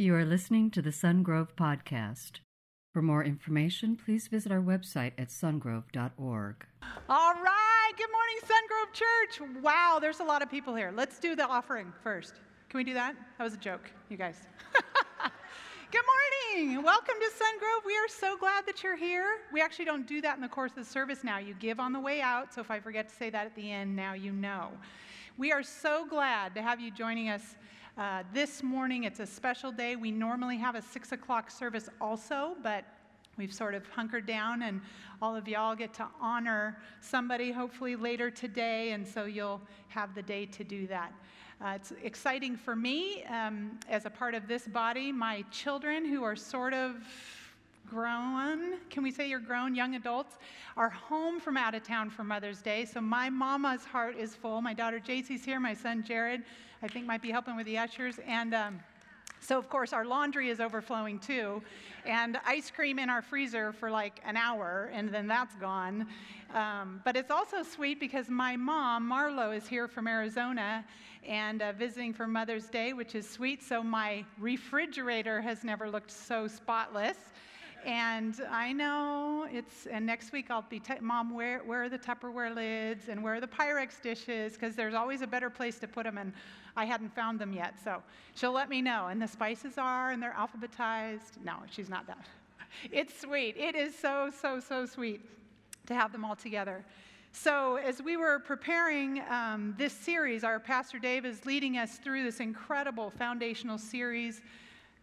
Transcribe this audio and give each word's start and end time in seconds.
You 0.00 0.14
are 0.14 0.24
listening 0.24 0.70
to 0.70 0.80
the 0.80 0.88
Sungrove 0.88 1.54
Podcast. 1.56 2.40
For 2.94 3.02
more 3.02 3.22
information, 3.22 3.98
please 4.02 4.28
visit 4.28 4.50
our 4.50 4.62
website 4.62 5.12
at 5.18 5.28
sungrove.org. 5.28 6.66
All 7.10 7.34
right. 7.34 7.92
Good 7.98 8.08
morning, 8.10 8.36
Sungrove 8.42 8.94
Church. 8.94 9.62
Wow, 9.62 9.98
there's 10.00 10.20
a 10.20 10.24
lot 10.24 10.40
of 10.40 10.50
people 10.50 10.74
here. 10.74 10.90
Let's 10.96 11.18
do 11.18 11.36
the 11.36 11.46
offering 11.46 11.92
first. 12.02 12.36
Can 12.70 12.78
we 12.78 12.84
do 12.84 12.94
that? 12.94 13.14
That 13.36 13.44
was 13.44 13.52
a 13.52 13.58
joke, 13.58 13.90
you 14.08 14.16
guys. 14.16 14.38
Good 15.92 16.04
morning. 16.56 16.82
Welcome 16.82 17.16
to 17.20 17.44
Sungrove. 17.44 17.84
We 17.84 17.92
are 17.98 18.08
so 18.08 18.38
glad 18.38 18.64
that 18.64 18.82
you're 18.82 18.96
here. 18.96 19.40
We 19.52 19.60
actually 19.60 19.84
don't 19.84 20.06
do 20.06 20.22
that 20.22 20.34
in 20.34 20.40
the 20.40 20.48
course 20.48 20.70
of 20.70 20.78
the 20.78 20.90
service 20.90 21.22
now. 21.22 21.36
You 21.36 21.52
give 21.60 21.78
on 21.78 21.92
the 21.92 22.00
way 22.00 22.22
out, 22.22 22.54
so 22.54 22.62
if 22.62 22.70
I 22.70 22.80
forget 22.80 23.10
to 23.10 23.14
say 23.14 23.28
that 23.28 23.44
at 23.44 23.54
the 23.54 23.70
end, 23.70 23.94
now 23.94 24.14
you 24.14 24.32
know. 24.32 24.70
We 25.36 25.52
are 25.52 25.62
so 25.62 26.06
glad 26.06 26.54
to 26.54 26.62
have 26.62 26.80
you 26.80 26.90
joining 26.90 27.28
us 27.28 27.56
uh, 28.00 28.22
this 28.32 28.62
morning. 28.62 29.04
It's 29.04 29.20
a 29.20 29.26
special 29.26 29.70
day. 29.70 29.94
We 29.94 30.10
normally 30.10 30.56
have 30.56 30.74
a 30.74 30.80
6 30.80 31.12
o'clock 31.12 31.50
service 31.50 31.90
also, 32.00 32.56
but 32.62 32.86
we've 33.36 33.52
sort 33.52 33.74
of 33.74 33.86
hunkered 33.88 34.24
down, 34.24 34.62
and 34.62 34.80
all 35.20 35.36
of 35.36 35.46
y'all 35.46 35.76
get 35.76 35.92
to 35.94 36.08
honor 36.18 36.78
somebody 37.02 37.52
hopefully 37.52 37.96
later 37.96 38.30
today, 38.30 38.92
and 38.92 39.06
so 39.06 39.26
you'll 39.26 39.60
have 39.88 40.14
the 40.14 40.22
day 40.22 40.46
to 40.46 40.64
do 40.64 40.86
that. 40.86 41.12
Uh, 41.62 41.72
it's 41.76 41.92
exciting 42.02 42.56
for 42.56 42.74
me 42.74 43.22
um, 43.24 43.78
as 43.90 44.06
a 44.06 44.10
part 44.10 44.34
of 44.34 44.48
this 44.48 44.66
body. 44.66 45.12
My 45.12 45.44
children, 45.50 46.06
who 46.06 46.24
are 46.24 46.36
sort 46.36 46.72
of 46.72 46.96
grown, 47.86 48.78
can 48.88 49.02
we 49.02 49.10
say 49.10 49.28
you're 49.28 49.40
grown, 49.40 49.74
young 49.74 49.94
adults, 49.94 50.36
are 50.76 50.90
home 50.90 51.40
from 51.40 51.56
out 51.56 51.74
of 51.74 51.82
town 51.82 52.10
for 52.10 52.24
Mother's 52.24 52.62
Day. 52.62 52.84
So 52.84 53.00
my 53.00 53.28
mama's 53.28 53.84
heart 53.84 54.16
is 54.16 54.34
full. 54.34 54.60
My 54.60 54.74
daughter 54.74 55.00
JC's 55.00 55.44
here, 55.44 55.60
my 55.60 55.74
son 55.74 56.04
Jared, 56.06 56.42
I 56.82 56.88
think 56.88 57.06
might 57.06 57.22
be 57.22 57.30
helping 57.30 57.56
with 57.56 57.66
the 57.66 57.78
ushers. 57.78 58.18
And 58.26 58.54
um, 58.54 58.80
so, 59.40 59.58
of 59.58 59.68
course, 59.68 59.92
our 59.92 60.04
laundry 60.04 60.50
is 60.50 60.60
overflowing 60.60 61.18
too, 61.18 61.62
and 62.04 62.38
ice 62.46 62.70
cream 62.70 62.98
in 62.98 63.08
our 63.08 63.22
freezer 63.22 63.72
for 63.72 63.90
like 63.90 64.20
an 64.24 64.36
hour, 64.36 64.90
and 64.92 65.12
then 65.12 65.26
that's 65.26 65.54
gone. 65.56 66.06
Um, 66.54 67.00
but 67.04 67.16
it's 67.16 67.30
also 67.30 67.62
sweet 67.62 67.98
because 67.98 68.28
my 68.28 68.56
mom, 68.56 69.10
Marlo, 69.10 69.56
is 69.56 69.66
here 69.66 69.88
from 69.88 70.06
Arizona 70.06 70.84
and 71.26 71.62
uh, 71.62 71.72
visiting 71.72 72.12
for 72.12 72.26
Mother's 72.26 72.68
Day, 72.68 72.92
which 72.92 73.14
is 73.14 73.28
sweet. 73.28 73.62
So, 73.62 73.82
my 73.82 74.24
refrigerator 74.38 75.40
has 75.40 75.64
never 75.64 75.88
looked 75.88 76.10
so 76.10 76.46
spotless. 76.46 77.16
And 77.84 78.40
I 78.50 78.72
know 78.72 79.46
it's, 79.50 79.86
and 79.86 80.04
next 80.04 80.32
week 80.32 80.50
I'll 80.50 80.64
be, 80.68 80.82
Mom, 81.00 81.34
where, 81.34 81.60
where 81.60 81.84
are 81.84 81.88
the 81.88 81.98
Tupperware 81.98 82.54
lids 82.54 83.08
and 83.08 83.22
where 83.22 83.34
are 83.34 83.40
the 83.40 83.46
Pyrex 83.46 84.00
dishes? 84.00 84.54
Because 84.54 84.76
there's 84.76 84.94
always 84.94 85.22
a 85.22 85.26
better 85.26 85.50
place 85.50 85.78
to 85.78 85.88
put 85.88 86.04
them, 86.04 86.18
and 86.18 86.32
I 86.76 86.84
hadn't 86.84 87.14
found 87.14 87.38
them 87.38 87.52
yet. 87.52 87.74
So 87.82 88.02
she'll 88.34 88.52
let 88.52 88.68
me 88.68 88.82
know. 88.82 89.08
And 89.08 89.20
the 89.20 89.28
spices 89.28 89.78
are, 89.78 90.10
and 90.10 90.22
they're 90.22 90.36
alphabetized. 90.38 91.42
No, 91.44 91.54
she's 91.70 91.88
not 91.88 92.06
that. 92.06 92.26
It's 92.92 93.18
sweet. 93.20 93.56
It 93.56 93.74
is 93.74 93.96
so, 93.96 94.30
so, 94.30 94.60
so 94.60 94.86
sweet 94.86 95.22
to 95.86 95.94
have 95.94 96.12
them 96.12 96.24
all 96.24 96.36
together. 96.36 96.84
So, 97.32 97.76
as 97.76 98.02
we 98.02 98.16
were 98.16 98.40
preparing 98.40 99.22
um, 99.30 99.74
this 99.78 99.92
series, 99.92 100.42
our 100.42 100.58
Pastor 100.58 100.98
Dave 100.98 101.24
is 101.24 101.46
leading 101.46 101.78
us 101.78 101.96
through 101.98 102.24
this 102.24 102.40
incredible 102.40 103.10
foundational 103.10 103.78
series 103.78 104.40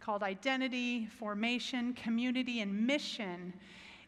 called 0.00 0.22
Identity, 0.22 1.06
Formation, 1.06 1.92
Community, 1.94 2.60
and 2.60 2.86
Mission. 2.86 3.52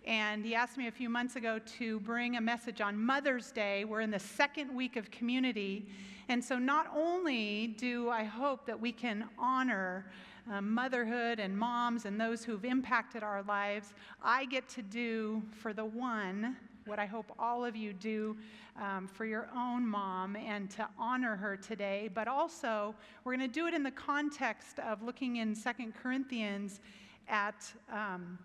And 0.06 0.44
he 0.44 0.54
asked 0.54 0.78
me 0.78 0.86
a 0.86 0.92
few 0.92 1.08
months 1.08 1.36
ago 1.36 1.58
to 1.78 2.00
bring 2.00 2.36
a 2.36 2.40
message 2.40 2.80
on 2.80 2.96
Mother's 2.96 3.52
Day. 3.52 3.84
We're 3.84 4.00
in 4.00 4.10
the 4.10 4.18
second 4.18 4.74
week 4.74 4.96
of 4.96 5.10
community. 5.10 5.88
And 6.28 6.42
so, 6.42 6.58
not 6.58 6.86
only 6.96 7.74
do 7.78 8.08
I 8.08 8.24
hope 8.24 8.64
that 8.66 8.80
we 8.80 8.92
can 8.92 9.28
honor 9.38 10.06
uh, 10.50 10.60
motherhood 10.60 11.38
and 11.38 11.56
moms 11.56 12.06
and 12.06 12.20
those 12.20 12.44
who've 12.44 12.64
impacted 12.64 13.22
our 13.22 13.42
lives, 13.42 13.92
I 14.22 14.46
get 14.46 14.68
to 14.70 14.82
do 14.82 15.42
for 15.50 15.72
the 15.72 15.84
one 15.84 16.56
what 16.86 16.98
I 16.98 17.06
hope 17.06 17.32
all 17.38 17.64
of 17.64 17.76
you 17.76 17.92
do 17.92 18.36
um, 18.80 19.06
for 19.06 19.24
your 19.24 19.48
own 19.56 19.86
mom 19.86 20.36
and 20.36 20.70
to 20.70 20.88
honor 20.98 21.36
her 21.36 21.56
today. 21.56 22.08
But 22.12 22.28
also, 22.28 22.94
we're 23.24 23.36
going 23.36 23.48
to 23.48 23.54
do 23.54 23.66
it 23.66 23.74
in 23.74 23.82
the 23.82 23.90
context 23.90 24.78
of 24.78 25.02
looking 25.02 25.36
in 25.36 25.54
Second 25.54 25.94
Corinthians 25.94 26.80
at, 27.28 27.72
um, 27.92 28.38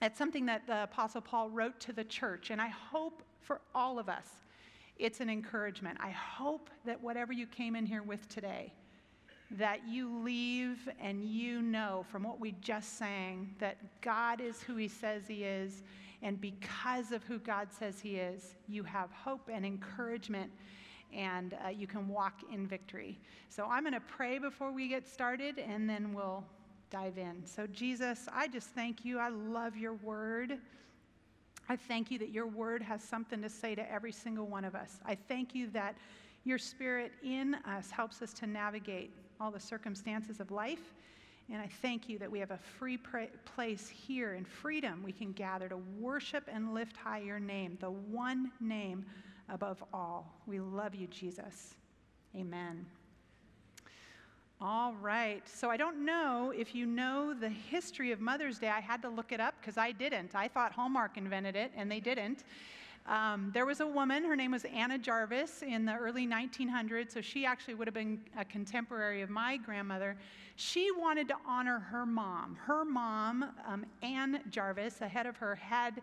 at 0.00 0.16
something 0.16 0.46
that 0.46 0.66
the 0.66 0.84
Apostle 0.84 1.20
Paul 1.20 1.50
wrote 1.50 1.78
to 1.80 1.92
the 1.92 2.04
church. 2.04 2.50
And 2.50 2.60
I 2.60 2.68
hope 2.68 3.22
for 3.40 3.60
all 3.74 3.98
of 3.98 4.08
us, 4.08 4.26
it's 4.98 5.20
an 5.20 5.30
encouragement. 5.30 5.98
I 6.00 6.10
hope 6.10 6.70
that 6.84 7.02
whatever 7.02 7.32
you 7.32 7.46
came 7.46 7.74
in 7.74 7.86
here 7.86 8.02
with 8.02 8.28
today, 8.28 8.72
that 9.52 9.80
you 9.88 10.22
leave 10.22 10.88
and 11.00 11.24
you 11.24 11.60
know 11.60 12.04
from 12.08 12.22
what 12.22 12.38
we 12.38 12.52
just 12.60 12.96
sang 12.98 13.52
that 13.58 13.78
God 14.00 14.40
is 14.40 14.62
who 14.62 14.76
He 14.76 14.86
says 14.86 15.22
He 15.26 15.42
is 15.42 15.82
and 16.22 16.40
because 16.40 17.12
of 17.12 17.22
who 17.24 17.38
God 17.38 17.68
says 17.72 18.00
He 18.00 18.16
is, 18.16 18.54
you 18.68 18.82
have 18.84 19.10
hope 19.12 19.48
and 19.52 19.64
encouragement 19.64 20.50
and 21.12 21.56
uh, 21.64 21.68
you 21.68 21.86
can 21.86 22.08
walk 22.08 22.40
in 22.52 22.66
victory. 22.66 23.18
So 23.48 23.66
I'm 23.68 23.82
going 23.82 23.94
to 23.94 24.00
pray 24.00 24.38
before 24.38 24.72
we 24.72 24.88
get 24.88 25.08
started 25.08 25.58
and 25.58 25.88
then 25.88 26.14
we'll 26.14 26.44
dive 26.90 27.18
in. 27.18 27.44
So, 27.44 27.66
Jesus, 27.66 28.28
I 28.32 28.48
just 28.48 28.68
thank 28.68 29.04
you. 29.04 29.18
I 29.18 29.28
love 29.28 29.76
your 29.76 29.94
word. 29.94 30.58
I 31.68 31.76
thank 31.76 32.10
you 32.10 32.18
that 32.18 32.30
your 32.30 32.46
word 32.46 32.82
has 32.82 33.02
something 33.02 33.40
to 33.42 33.48
say 33.48 33.74
to 33.74 33.92
every 33.92 34.12
single 34.12 34.46
one 34.46 34.64
of 34.64 34.74
us. 34.74 34.98
I 35.04 35.14
thank 35.14 35.54
you 35.54 35.68
that 35.70 35.94
your 36.44 36.58
spirit 36.58 37.12
in 37.22 37.54
us 37.66 37.90
helps 37.90 38.22
us 38.22 38.32
to 38.34 38.46
navigate 38.46 39.12
all 39.40 39.50
the 39.50 39.60
circumstances 39.60 40.40
of 40.40 40.50
life 40.50 40.94
and 41.52 41.60
I 41.60 41.66
thank 41.82 42.08
you 42.08 42.18
that 42.18 42.30
we 42.30 42.38
have 42.38 42.52
a 42.52 42.58
free 42.78 42.98
place 43.44 43.88
here 43.88 44.34
in 44.34 44.44
freedom. 44.44 45.02
We 45.02 45.12
can 45.12 45.32
gather 45.32 45.68
to 45.68 45.78
worship 45.98 46.48
and 46.52 46.74
lift 46.74 46.96
high 46.96 47.18
your 47.18 47.40
name, 47.40 47.76
the 47.80 47.90
one 47.90 48.52
name 48.60 49.04
above 49.48 49.82
all. 49.92 50.32
We 50.46 50.60
love 50.60 50.94
you, 50.94 51.08
Jesus. 51.08 51.74
Amen. 52.36 52.86
All 54.60 54.94
right. 55.00 55.42
So 55.48 55.70
I 55.70 55.76
don't 55.76 56.04
know 56.04 56.52
if 56.56 56.74
you 56.74 56.86
know 56.86 57.34
the 57.34 57.48
history 57.48 58.12
of 58.12 58.20
Mother's 58.20 58.58
Day. 58.58 58.68
I 58.68 58.80
had 58.80 59.02
to 59.02 59.08
look 59.08 59.32
it 59.32 59.40
up 59.40 59.54
because 59.60 59.76
I 59.76 59.90
didn't. 59.90 60.34
I 60.36 60.46
thought 60.46 60.72
Hallmark 60.72 61.16
invented 61.16 61.56
it, 61.56 61.72
and 61.74 61.90
they 61.90 61.98
didn't. 61.98 62.44
Um, 63.06 63.50
there 63.52 63.66
was 63.66 63.80
a 63.80 63.86
woman, 63.86 64.24
her 64.24 64.36
name 64.36 64.52
was 64.52 64.64
Anna 64.64 64.98
Jarvis, 64.98 65.62
in 65.62 65.84
the 65.84 65.94
early 65.94 66.26
1900s, 66.26 67.12
so 67.12 67.20
she 67.20 67.44
actually 67.44 67.74
would 67.74 67.86
have 67.86 67.94
been 67.94 68.20
a 68.38 68.44
contemporary 68.44 69.22
of 69.22 69.30
my 69.30 69.56
grandmother. 69.56 70.16
She 70.56 70.90
wanted 70.92 71.26
to 71.28 71.36
honor 71.46 71.78
her 71.78 72.04
mom. 72.04 72.56
Her 72.56 72.84
mom, 72.84 73.46
um, 73.66 73.86
Jarvis, 74.50 75.00
ahead 75.00 75.26
of 75.26 75.36
her, 75.38 75.54
had 75.54 76.02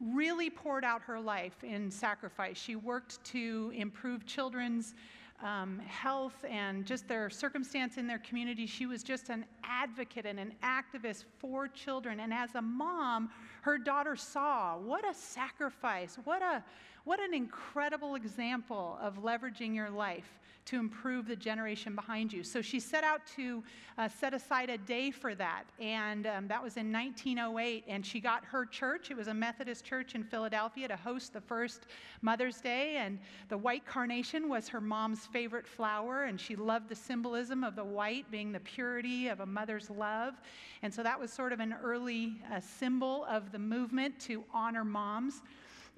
really 0.00 0.48
poured 0.48 0.84
out 0.84 1.02
her 1.02 1.20
life 1.20 1.62
in 1.62 1.90
sacrifice. 1.90 2.56
She 2.56 2.76
worked 2.76 3.22
to 3.24 3.72
improve 3.74 4.26
children's 4.26 4.94
um, 5.42 5.78
health 5.80 6.44
and 6.48 6.84
just 6.84 7.06
their 7.06 7.30
circumstance 7.30 7.96
in 7.96 8.06
their 8.06 8.18
community. 8.18 8.66
She 8.66 8.86
was 8.86 9.02
just 9.02 9.28
an 9.28 9.44
advocate 9.62 10.26
and 10.26 10.38
an 10.40 10.52
activist 10.62 11.24
for 11.38 11.68
children. 11.68 12.20
And 12.20 12.32
as 12.32 12.54
a 12.54 12.62
mom, 12.62 13.30
her 13.62 13.78
daughter 13.78 14.16
saw 14.16 14.76
what 14.78 15.08
a 15.08 15.14
sacrifice, 15.14 16.18
what, 16.24 16.42
a, 16.42 16.64
what 17.08 17.20
an 17.20 17.32
incredible 17.32 18.16
example 18.16 18.98
of 19.00 19.22
leveraging 19.22 19.74
your 19.74 19.88
life 19.88 20.38
to 20.66 20.78
improve 20.78 21.26
the 21.26 21.34
generation 21.34 21.94
behind 21.94 22.30
you. 22.30 22.44
So 22.44 22.60
she 22.60 22.78
set 22.78 23.02
out 23.02 23.22
to 23.36 23.64
uh, 23.96 24.08
set 24.08 24.34
aside 24.34 24.68
a 24.68 24.76
day 24.76 25.10
for 25.10 25.34
that. 25.34 25.64
And 25.80 26.26
um, 26.26 26.48
that 26.48 26.62
was 26.62 26.76
in 26.76 26.92
1908. 26.92 27.84
And 27.88 28.04
she 28.04 28.20
got 28.20 28.44
her 28.44 28.66
church, 28.66 29.10
it 29.10 29.16
was 29.16 29.28
a 29.28 29.32
Methodist 29.32 29.86
church 29.86 30.14
in 30.14 30.22
Philadelphia, 30.22 30.86
to 30.86 30.96
host 30.96 31.32
the 31.32 31.40
first 31.40 31.86
Mother's 32.20 32.60
Day. 32.60 32.98
And 32.98 33.18
the 33.48 33.56
white 33.56 33.86
carnation 33.86 34.46
was 34.46 34.68
her 34.68 34.82
mom's 34.82 35.24
favorite 35.24 35.66
flower. 35.66 36.24
And 36.24 36.38
she 36.38 36.56
loved 36.56 36.90
the 36.90 36.94
symbolism 36.94 37.64
of 37.64 37.74
the 37.74 37.84
white 37.84 38.30
being 38.30 38.52
the 38.52 38.60
purity 38.60 39.28
of 39.28 39.40
a 39.40 39.46
mother's 39.46 39.88
love. 39.88 40.34
And 40.82 40.92
so 40.92 41.02
that 41.02 41.18
was 41.18 41.32
sort 41.32 41.54
of 41.54 41.60
an 41.60 41.74
early 41.82 42.34
uh, 42.52 42.60
symbol 42.60 43.24
of 43.30 43.50
the 43.50 43.58
movement 43.58 44.20
to 44.26 44.44
honor 44.52 44.84
moms. 44.84 45.40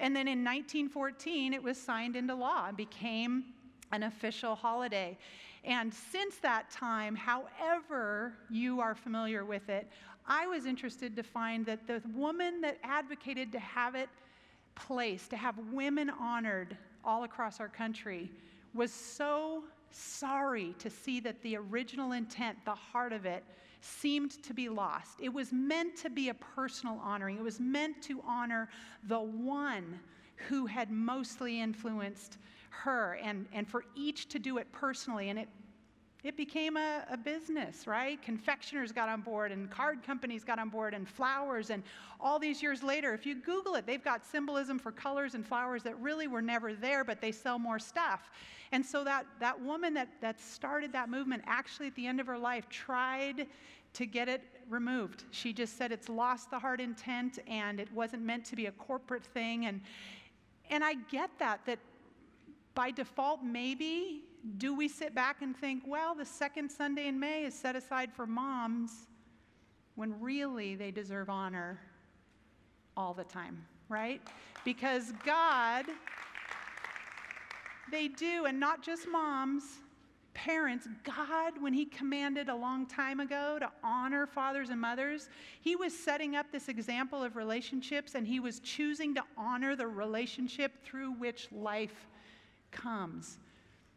And 0.00 0.16
then 0.16 0.26
in 0.26 0.42
1914, 0.42 1.52
it 1.52 1.62
was 1.62 1.80
signed 1.80 2.16
into 2.16 2.34
law 2.34 2.68
and 2.68 2.76
became 2.76 3.44
an 3.92 4.04
official 4.04 4.54
holiday. 4.54 5.18
And 5.62 5.92
since 5.92 6.36
that 6.38 6.70
time, 6.70 7.14
however 7.14 8.32
you 8.48 8.80
are 8.80 8.94
familiar 8.94 9.44
with 9.44 9.68
it, 9.68 9.90
I 10.26 10.46
was 10.46 10.64
interested 10.64 11.14
to 11.16 11.22
find 11.22 11.66
that 11.66 11.86
the 11.86 12.02
woman 12.14 12.62
that 12.62 12.78
advocated 12.82 13.52
to 13.52 13.58
have 13.58 13.94
it 13.94 14.08
placed, 14.74 15.30
to 15.30 15.36
have 15.36 15.56
women 15.70 16.08
honored 16.08 16.76
all 17.04 17.24
across 17.24 17.60
our 17.60 17.68
country, 17.68 18.30
was 18.72 18.92
so 18.92 19.64
sorry 19.90 20.74
to 20.78 20.88
see 20.88 21.20
that 21.20 21.42
the 21.42 21.56
original 21.56 22.12
intent, 22.12 22.56
the 22.64 22.74
heart 22.74 23.12
of 23.12 23.26
it, 23.26 23.44
seemed 23.80 24.42
to 24.44 24.54
be 24.54 24.68
lost. 24.68 25.18
It 25.20 25.32
was 25.32 25.52
meant 25.52 25.96
to 25.98 26.10
be 26.10 26.28
a 26.28 26.34
personal 26.34 27.00
honoring, 27.02 27.36
it 27.36 27.42
was 27.42 27.60
meant 27.60 28.02
to 28.02 28.22
honor 28.26 28.68
the 29.04 29.20
one 29.20 29.98
who 30.48 30.66
had 30.66 30.90
mostly 30.90 31.60
influenced 31.60 32.38
her 32.70 33.18
and, 33.22 33.46
and 33.52 33.68
for 33.68 33.84
each 33.94 34.28
to 34.30 34.38
do 34.38 34.58
it 34.58 34.70
personally. 34.72 35.28
And 35.28 35.38
it 35.38 35.48
it 36.22 36.36
became 36.36 36.76
a, 36.76 37.04
a, 37.10 37.16
business, 37.16 37.86
right? 37.86 38.20
Confectioners 38.20 38.92
got 38.92 39.08
on 39.08 39.22
board 39.22 39.52
and 39.52 39.70
card 39.70 40.02
companies 40.02 40.44
got 40.44 40.58
on 40.58 40.68
board 40.68 40.92
and 40.92 41.08
flowers. 41.08 41.70
And 41.70 41.82
all 42.20 42.38
these 42.38 42.62
years 42.62 42.82
later, 42.82 43.14
if 43.14 43.24
you 43.24 43.34
Google 43.34 43.74
it, 43.76 43.86
they've 43.86 44.04
got 44.04 44.24
symbolism 44.24 44.78
for 44.78 44.92
colors 44.92 45.34
and 45.34 45.46
flowers 45.46 45.82
that 45.84 45.98
really 45.98 46.26
were 46.26 46.42
never 46.42 46.74
there, 46.74 47.04
but 47.04 47.20
they 47.20 47.32
sell 47.32 47.58
more 47.58 47.78
stuff. 47.78 48.30
And 48.72 48.84
so 48.84 49.02
that, 49.04 49.26
that 49.40 49.60
woman 49.60 49.94
that, 49.94 50.08
that 50.20 50.40
started 50.40 50.92
that 50.92 51.08
movement 51.08 51.42
actually 51.46 51.86
at 51.86 51.94
the 51.94 52.06
end 52.06 52.20
of 52.20 52.26
her 52.26 52.38
life 52.38 52.68
tried 52.68 53.46
to 53.94 54.06
get 54.06 54.28
it 54.28 54.42
removed. 54.68 55.24
She 55.30 55.52
just 55.52 55.76
said 55.76 55.90
it's 55.90 56.08
lost 56.08 56.50
the 56.50 56.58
heart 56.58 56.80
intent 56.80 57.38
and 57.48 57.80
it 57.80 57.92
wasn't 57.92 58.22
meant 58.22 58.44
to 58.46 58.56
be 58.56 58.66
a 58.66 58.72
corporate 58.72 59.24
thing. 59.24 59.66
And, 59.66 59.80
and 60.68 60.84
I 60.84 60.94
get 61.10 61.30
that, 61.38 61.60
that 61.66 61.78
by 62.74 62.90
default, 62.92 63.42
maybe, 63.42 64.22
do 64.56 64.74
we 64.74 64.88
sit 64.88 65.14
back 65.14 65.42
and 65.42 65.56
think, 65.56 65.84
well, 65.86 66.14
the 66.14 66.24
second 66.24 66.70
Sunday 66.70 67.06
in 67.06 67.18
May 67.18 67.44
is 67.44 67.54
set 67.54 67.76
aside 67.76 68.12
for 68.12 68.26
moms 68.26 69.06
when 69.96 70.18
really 70.20 70.74
they 70.74 70.90
deserve 70.90 71.28
honor 71.28 71.78
all 72.96 73.12
the 73.14 73.24
time, 73.24 73.64
right? 73.88 74.20
Because 74.64 75.12
God, 75.24 75.86
they 77.90 78.08
do, 78.08 78.46
and 78.46 78.58
not 78.58 78.82
just 78.82 79.06
moms, 79.08 79.64
parents, 80.32 80.88
God, 81.04 81.60
when 81.60 81.74
He 81.74 81.84
commanded 81.84 82.48
a 82.48 82.54
long 82.54 82.86
time 82.86 83.20
ago 83.20 83.58
to 83.58 83.70
honor 83.84 84.26
fathers 84.26 84.70
and 84.70 84.80
mothers, 84.80 85.28
He 85.60 85.76
was 85.76 85.96
setting 85.96 86.36
up 86.36 86.46
this 86.50 86.68
example 86.68 87.22
of 87.22 87.36
relationships 87.36 88.14
and 88.14 88.26
He 88.26 88.40
was 88.40 88.60
choosing 88.60 89.14
to 89.16 89.22
honor 89.36 89.76
the 89.76 89.86
relationship 89.86 90.82
through 90.82 91.12
which 91.12 91.48
life 91.52 92.08
comes. 92.70 93.38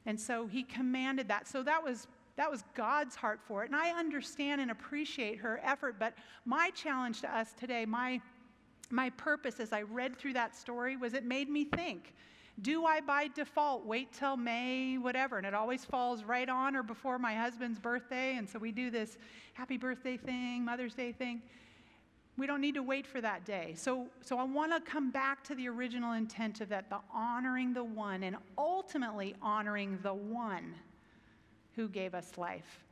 And 0.06 0.20
so 0.20 0.48
He 0.48 0.64
commanded 0.64 1.28
that. 1.28 1.48
So 1.48 1.64
that 1.64 1.84
was. 1.84 2.08
That 2.36 2.50
was 2.50 2.64
God's 2.74 3.16
heart 3.16 3.42
for 3.48 3.64
it. 3.64 3.68
And 3.68 3.76
I 3.76 3.92
understand 3.92 4.60
and 4.60 4.72
appreciate 4.72 5.38
her 5.38 5.62
effort. 5.64 5.98
But 6.00 6.16
my 6.46 6.72
challenge 6.72 7.22
to 7.22 7.32
us 7.32 7.54
today, 7.54 7.86
my, 7.86 8.20
my 8.90 9.12
purpose 9.12 9.60
as 9.60 9.72
I 9.72 9.84
read 9.84 10.18
through 10.18 10.34
that 10.34 10.56
story, 10.56 10.98
was 10.98 11.14
it 11.14 11.26
made 11.26 11.48
me 11.48 11.64
think 11.64 12.16
do 12.62 12.86
I 12.86 13.02
by 13.02 13.30
default 13.30 13.86
wait 13.86 14.14
till 14.14 14.38
May, 14.38 14.98
whatever? 14.98 15.38
And 15.38 15.48
it 15.48 15.54
always 15.54 15.84
falls 15.84 16.24
right 16.24 16.48
on 16.48 16.76
or 16.76 16.84
before 16.84 17.18
my 17.18 17.34
husband's 17.34 17.80
birthday. 17.80 18.38
And 18.38 18.48
so 18.48 18.60
we 18.60 18.72
do 18.72 18.92
this 18.92 19.18
happy 19.54 19.78
birthday 19.78 20.18
thing, 20.18 20.64
Mother's 20.64 20.94
Day 20.94 21.12
thing. 21.12 21.42
We 22.38 22.48
don't 22.48 22.62
need 22.62 22.76
to 22.76 22.84
wait 22.84 23.06
for 23.06 23.22
that 23.22 23.46
day. 23.46 23.76
So, 23.78 24.08
so 24.22 24.40
I 24.40 24.44
want 24.44 24.72
to 24.74 24.92
come 24.92 25.12
back 25.12 25.44
to 25.46 25.56
the 25.56 25.68
original 25.70 26.14
intent 26.14 26.62
of 26.62 26.70
that 26.70 26.90
the 26.90 27.00
honoring 27.14 27.74
the 27.74 27.84
one 27.84 28.24
and 28.24 28.38
ultimately 28.58 29.36
honoring 29.42 30.00
the 30.02 30.14
one 30.14 30.74
who 31.76 31.88
gave 31.88 32.16
us 32.16 32.38
life. 32.38 32.84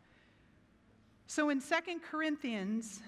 So 1.26 1.50
in 1.50 1.62
Second 1.62 2.02
Corinthians, 2.02 3.02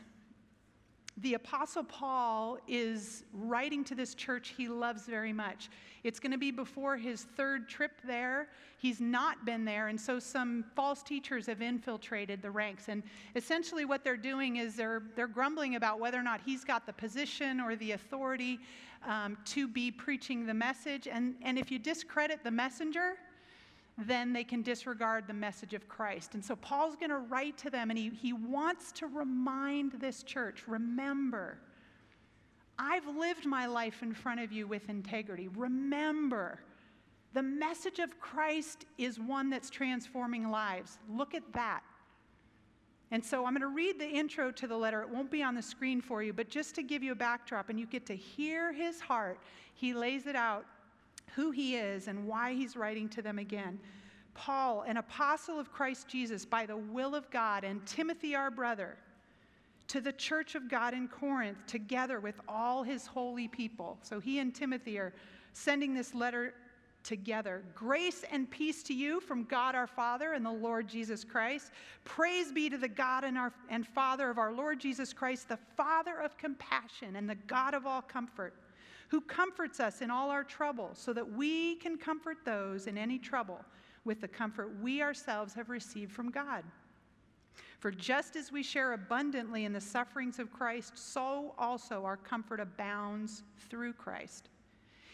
the 1.18 1.36
Apostle 1.36 1.83
Paul 1.83 2.57
is 2.68 3.24
writing 3.33 3.83
to 3.83 3.95
this 3.95 4.15
church 4.15 4.54
he 4.57 4.68
loves 4.68 5.06
very 5.06 5.31
much. 5.31 5.69
It's 6.04 6.19
going 6.19 6.31
to 6.31 6.38
be 6.38 6.50
before 6.50 6.98
his 6.98 7.24
third 7.38 7.69
trip 7.69 7.92
there. 8.04 8.48
He's 8.77 9.00
not 9.00 9.45
been 9.45 9.63
there, 9.63 9.88
and 9.88 10.00
so 10.00 10.18
some 10.18 10.65
false 10.75 11.04
teachers 11.04 11.45
have 11.45 11.62
infiltrated 11.62 12.42
the 12.42 12.50
ranks. 12.50 12.89
And 12.89 13.04
essentially, 13.36 13.86
what 13.86 14.04
they're 14.04 14.18
doing 14.18 14.57
is 14.57 14.75
they're, 14.75 15.04
they're 15.15 15.27
grumbling 15.27 15.75
about 15.75 16.00
whether 16.00 16.19
or 16.19 16.24
not 16.24 16.42
he's 16.44 16.63
got 16.63 16.86
the 16.86 16.94
position 16.94 17.62
or 17.62 17.75
the 17.75 17.92
authority 17.92 18.60
um, 19.07 19.38
to 19.45 19.68
be 19.68 19.92
preaching 19.92 20.45
the 20.45 20.54
message. 20.54 21.07
And, 21.07 21.36
and 21.44 21.60
if 21.60 21.71
you 21.71 21.77
discredit 21.77 22.44
the 22.44 22.51
messenger, 22.51 23.18
then 23.98 24.34
they 24.34 24.44
can 24.44 24.62
disregard 24.62 25.28
the 25.28 25.34
message 25.34 25.74
of 25.74 25.88
Christ. 25.88 26.34
And 26.34 26.44
so 26.44 26.56
Paul's 26.56 26.95
going 26.95 27.12
to 27.12 27.19
write 27.19 27.57
to 27.60 27.69
them, 27.69 27.90
and 27.90 27.98
he, 27.98 28.10
he 28.10 28.34
wants 28.34 28.92
to 28.94 29.07
remind 29.07 29.94
this 29.94 30.24
church 30.24 30.68
remember, 30.68 31.60
I've 32.80 33.07
lived 33.07 33.45
my 33.45 33.68
life 33.68 34.01
in 34.01 34.13
front 34.13 34.40
of 34.40 34.51
you 34.51 34.66
with 34.66 34.90
integrity. 34.90 35.48
Remember, 35.50 36.60
the 37.34 37.44
message 37.44 38.00
of 38.00 38.19
Christ 38.19 38.86
is 38.98 39.19
one 39.19 39.50
that's 39.50 39.69
transforming 39.69 40.50
lives. 40.50 40.98
Look 41.07 41.36
at 41.36 41.44
that. 41.54 41.84
And 43.12 43.24
so 43.24 43.46
I'm 43.46 43.54
going 43.54 43.62
to 43.62 43.68
read 43.68 44.00
the 44.00 44.10
intro 44.10 44.51
to 44.51 44.66
the 44.66 44.75
letter. 44.75 45.04
It 45.04 45.10
won't 45.10 45.30
be 45.30 45.44
on 45.44 45.54
the 45.54 45.62
screen 45.62 46.01
for 46.01 46.24
you, 46.24 46.34
but 46.34 46.50
just 46.50 46.74
to 46.75 46.84
give 46.84 47.04
you 47.04 47.12
a 47.12 47.16
backdrop 47.16 47.69
and 47.69 47.80
you 47.80 47.86
get 47.86 48.07
to 48.07 48.16
hear 48.16 48.74
his 48.74 49.00
heart, 49.00 49.39
he 49.75 49.94
lays 49.94 50.25
it 50.25 50.36
out 50.36 50.66
who 51.36 51.52
he 51.52 51.76
is 51.76 52.08
and 52.08 52.28
why 52.28 52.54
he's 52.54 52.76
writing 52.76 53.10
to 53.10 53.22
them 53.22 53.40
again. 53.40 53.80
Paul, 54.34 54.84
an 54.88 54.98
apostle 54.98 55.60
of 55.60 55.72
Christ 55.72 56.08
Jesus 56.08 56.46
by 56.46 56.66
the 56.66 56.78
will 56.78 57.16
of 57.16 57.30
God, 57.30 57.64
and 57.64 57.86
Timothy, 57.86 58.36
our 58.36 58.50
brother, 58.50 58.98
to 59.88 60.02
the 60.02 60.14
church 60.14 60.56
of 60.56 60.70
God 60.70 60.94
in 60.94 61.08
Corinth, 61.08 61.58
together 61.68 62.20
with 62.20 62.40
all 62.48 62.84
his 62.84 63.06
holy 63.06 63.48
people. 63.48 63.98
So 64.02 64.20
he 64.20 64.40
and 64.40 64.54
Timothy 64.54 64.98
are 64.98 65.14
sending 65.54 65.94
this 65.94 66.16
letter 66.16 66.54
together. 67.04 67.64
Grace 67.76 68.24
and 68.32 68.50
peace 68.50 68.82
to 68.84 68.94
you 68.94 69.20
from 69.20 69.44
God 69.44 69.76
our 69.76 69.88
Father 69.88 70.34
and 70.34 70.46
the 70.46 70.52
Lord 70.52 70.88
Jesus 70.88 71.24
Christ. 71.24 71.72
Praise 72.06 72.52
be 72.52 72.70
to 72.70 72.78
the 72.78 72.88
God 72.88 73.24
and, 73.24 73.38
our, 73.38 73.54
and 73.70 73.86
Father 73.86 74.30
of 74.30 74.38
our 74.38 74.54
Lord 74.54 74.80
Jesus 74.80 75.14
Christ, 75.14 75.50
the 75.50 75.60
Father 75.76 76.20
of 76.20 76.38
compassion 76.38 77.18
and 77.18 77.30
the 77.30 77.36
God 77.36 77.74
of 77.74 77.86
all 77.86 78.02
comfort 78.02 78.56
who 79.13 79.21
comforts 79.21 79.80
us 79.80 80.01
in 80.01 80.10
all 80.10 80.31
our 80.31 80.44
trouble, 80.44 80.89
so 80.94 81.13
that 81.13 81.33
we 81.33 81.75
can 81.75 82.00
comfort 82.00 82.38
those 82.44 82.88
in 82.88 82.98
any 82.98 83.19
trouble 83.19 83.63
with 84.06 84.19
the 84.19 84.27
comfort 84.27 84.75
we 84.81 85.04
ourselves 85.04 85.54
have 85.54 85.69
received 85.69 86.12
from 86.12 86.31
God. 86.31 86.63
For 87.77 87.92
just 87.92 88.36
as 88.36 88.51
we 88.51 88.63
share 88.63 88.94
abundantly 88.94 89.65
in 89.65 89.71
the 89.71 89.80
sufferings 89.80 90.39
of 90.39 90.51
Christ, 90.51 90.94
so 90.98 91.54
also 91.60 92.04
our 92.04 92.18
comfort 92.18 92.60
abounds 92.60 93.44
through 93.69 93.94
Christ. 93.94 94.50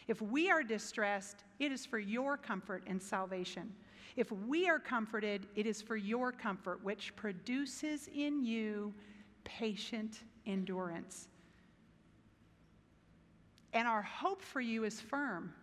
If 0.08 0.22
we 0.22 0.50
are 0.50 0.64
distressed, 0.64 1.44
it 1.60 1.74
is 1.74 1.86
for 1.86 2.00
your 2.00 2.38
comfort 2.38 2.84
and 2.88 3.04
salvation. 3.04 3.70
If 4.16 4.32
we 4.32 4.70
are 4.70 4.80
comforted, 4.80 5.46
it 5.58 5.66
is 5.66 5.82
for 5.82 5.98
your 5.98 6.32
comfort, 6.32 6.82
which 6.86 7.14
produces 7.18 8.08
in 8.16 8.46
you 8.46 8.94
patient 9.44 10.22
endurance. 10.46 11.29
And 13.74 13.88
our 13.88 14.02
hope 14.02 14.42
for 14.42 14.62
you 14.62 14.84
is 14.84 15.00
firm 15.00 15.54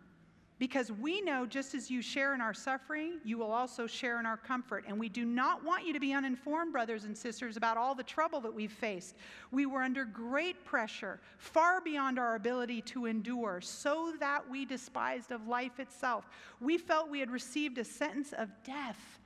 because 0.58 0.91
we 0.91 1.20
know 1.20 1.44
just 1.44 1.75
as 1.75 1.91
you 1.91 2.00
share 2.00 2.35
in 2.35 2.41
our 2.41 2.55
suffering, 2.55 3.19
you 3.25 3.37
will 3.37 3.53
also 3.53 3.87
share 3.87 4.19
in 4.19 4.25
our 4.25 4.38
comfort. 4.38 4.85
And 4.88 4.99
we 4.99 5.08
do 5.08 5.25
not 5.25 5.62
want 5.62 5.87
you 5.87 5.93
to 5.93 6.00
be 6.00 6.14
uninformed, 6.14 6.73
brothers 6.73 7.05
and 7.05 7.17
sisters, 7.17 7.58
about 7.58 7.76
all 7.76 7.94
the 7.94 8.03
trouble 8.03 8.41
that 8.41 8.55
we've 8.55 8.73
faced. 8.73 9.17
We 9.50 9.67
were 9.67 9.82
under 9.82 10.06
great 10.06 10.65
pressure, 10.65 11.20
far 11.36 11.82
beyond 11.82 12.19
our 12.19 12.36
ability 12.36 12.81
to 12.82 13.05
endure, 13.05 13.60
so 13.60 14.15
that 14.19 14.48
we 14.48 14.65
despised 14.65 15.31
of 15.31 15.46
life 15.46 15.79
itself. 15.79 16.27
We 16.60 16.79
felt 16.79 17.10
we 17.10 17.20
had 17.20 17.31
received 17.31 17.77
a 17.77 17.84
sentence 17.84 18.32
of 18.32 18.48
death, 18.65 19.19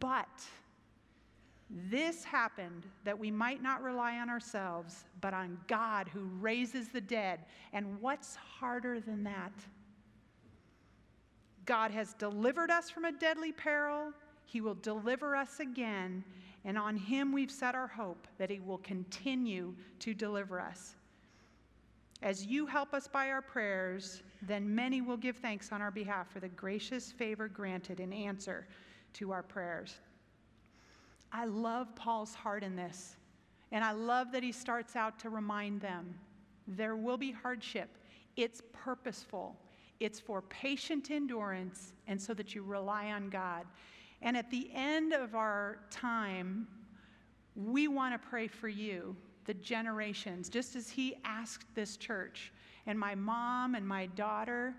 but 0.00 0.28
this 1.70 2.24
happened 2.24 2.86
that 3.04 3.18
we 3.18 3.30
might 3.30 3.62
not 3.62 3.82
rely 3.82 4.18
on 4.18 4.30
ourselves, 4.30 5.04
but 5.20 5.34
on 5.34 5.58
God 5.68 6.08
who 6.08 6.24
raises 6.40 6.88
the 6.88 7.00
dead. 7.00 7.40
And 7.72 8.00
what's 8.00 8.36
harder 8.36 9.00
than 9.00 9.22
that? 9.24 9.52
God 11.66 11.90
has 11.90 12.14
delivered 12.14 12.70
us 12.70 12.88
from 12.88 13.04
a 13.04 13.12
deadly 13.12 13.52
peril. 13.52 14.12
He 14.46 14.62
will 14.62 14.76
deliver 14.76 15.36
us 15.36 15.60
again. 15.60 16.24
And 16.64 16.78
on 16.78 16.96
Him 16.96 17.32
we've 17.32 17.50
set 17.50 17.74
our 17.74 17.86
hope 17.86 18.26
that 18.38 18.48
He 18.50 18.60
will 18.60 18.78
continue 18.78 19.74
to 19.98 20.14
deliver 20.14 20.60
us. 20.60 20.94
As 22.22 22.46
you 22.46 22.66
help 22.66 22.94
us 22.94 23.06
by 23.06 23.30
our 23.30 23.42
prayers, 23.42 24.22
then 24.42 24.74
many 24.74 25.02
will 25.02 25.18
give 25.18 25.36
thanks 25.36 25.70
on 25.70 25.82
our 25.82 25.90
behalf 25.90 26.30
for 26.32 26.40
the 26.40 26.48
gracious 26.48 27.12
favor 27.12 27.46
granted 27.46 28.00
in 28.00 28.12
answer 28.12 28.66
to 29.12 29.30
our 29.30 29.42
prayers. 29.42 29.98
I 31.32 31.44
love 31.44 31.94
Paul's 31.94 32.34
heart 32.34 32.62
in 32.62 32.76
this. 32.76 33.16
And 33.70 33.84
I 33.84 33.92
love 33.92 34.32
that 34.32 34.42
he 34.42 34.52
starts 34.52 34.96
out 34.96 35.18
to 35.20 35.30
remind 35.30 35.80
them 35.80 36.14
there 36.66 36.96
will 36.96 37.16
be 37.16 37.30
hardship. 37.30 37.88
It's 38.36 38.62
purposeful, 38.72 39.56
it's 40.00 40.20
for 40.20 40.42
patient 40.42 41.10
endurance, 41.10 41.92
and 42.06 42.20
so 42.20 42.34
that 42.34 42.54
you 42.54 42.62
rely 42.62 43.06
on 43.12 43.30
God. 43.30 43.64
And 44.22 44.36
at 44.36 44.50
the 44.50 44.70
end 44.74 45.12
of 45.12 45.34
our 45.34 45.80
time, 45.90 46.66
we 47.56 47.88
want 47.88 48.20
to 48.20 48.28
pray 48.28 48.46
for 48.46 48.68
you, 48.68 49.16
the 49.44 49.54
generations, 49.54 50.48
just 50.48 50.76
as 50.76 50.88
he 50.90 51.16
asked 51.24 51.66
this 51.74 51.96
church. 51.96 52.52
And 52.86 52.98
my 52.98 53.14
mom 53.14 53.74
and 53.74 53.86
my 53.86 54.06
daughter, 54.06 54.74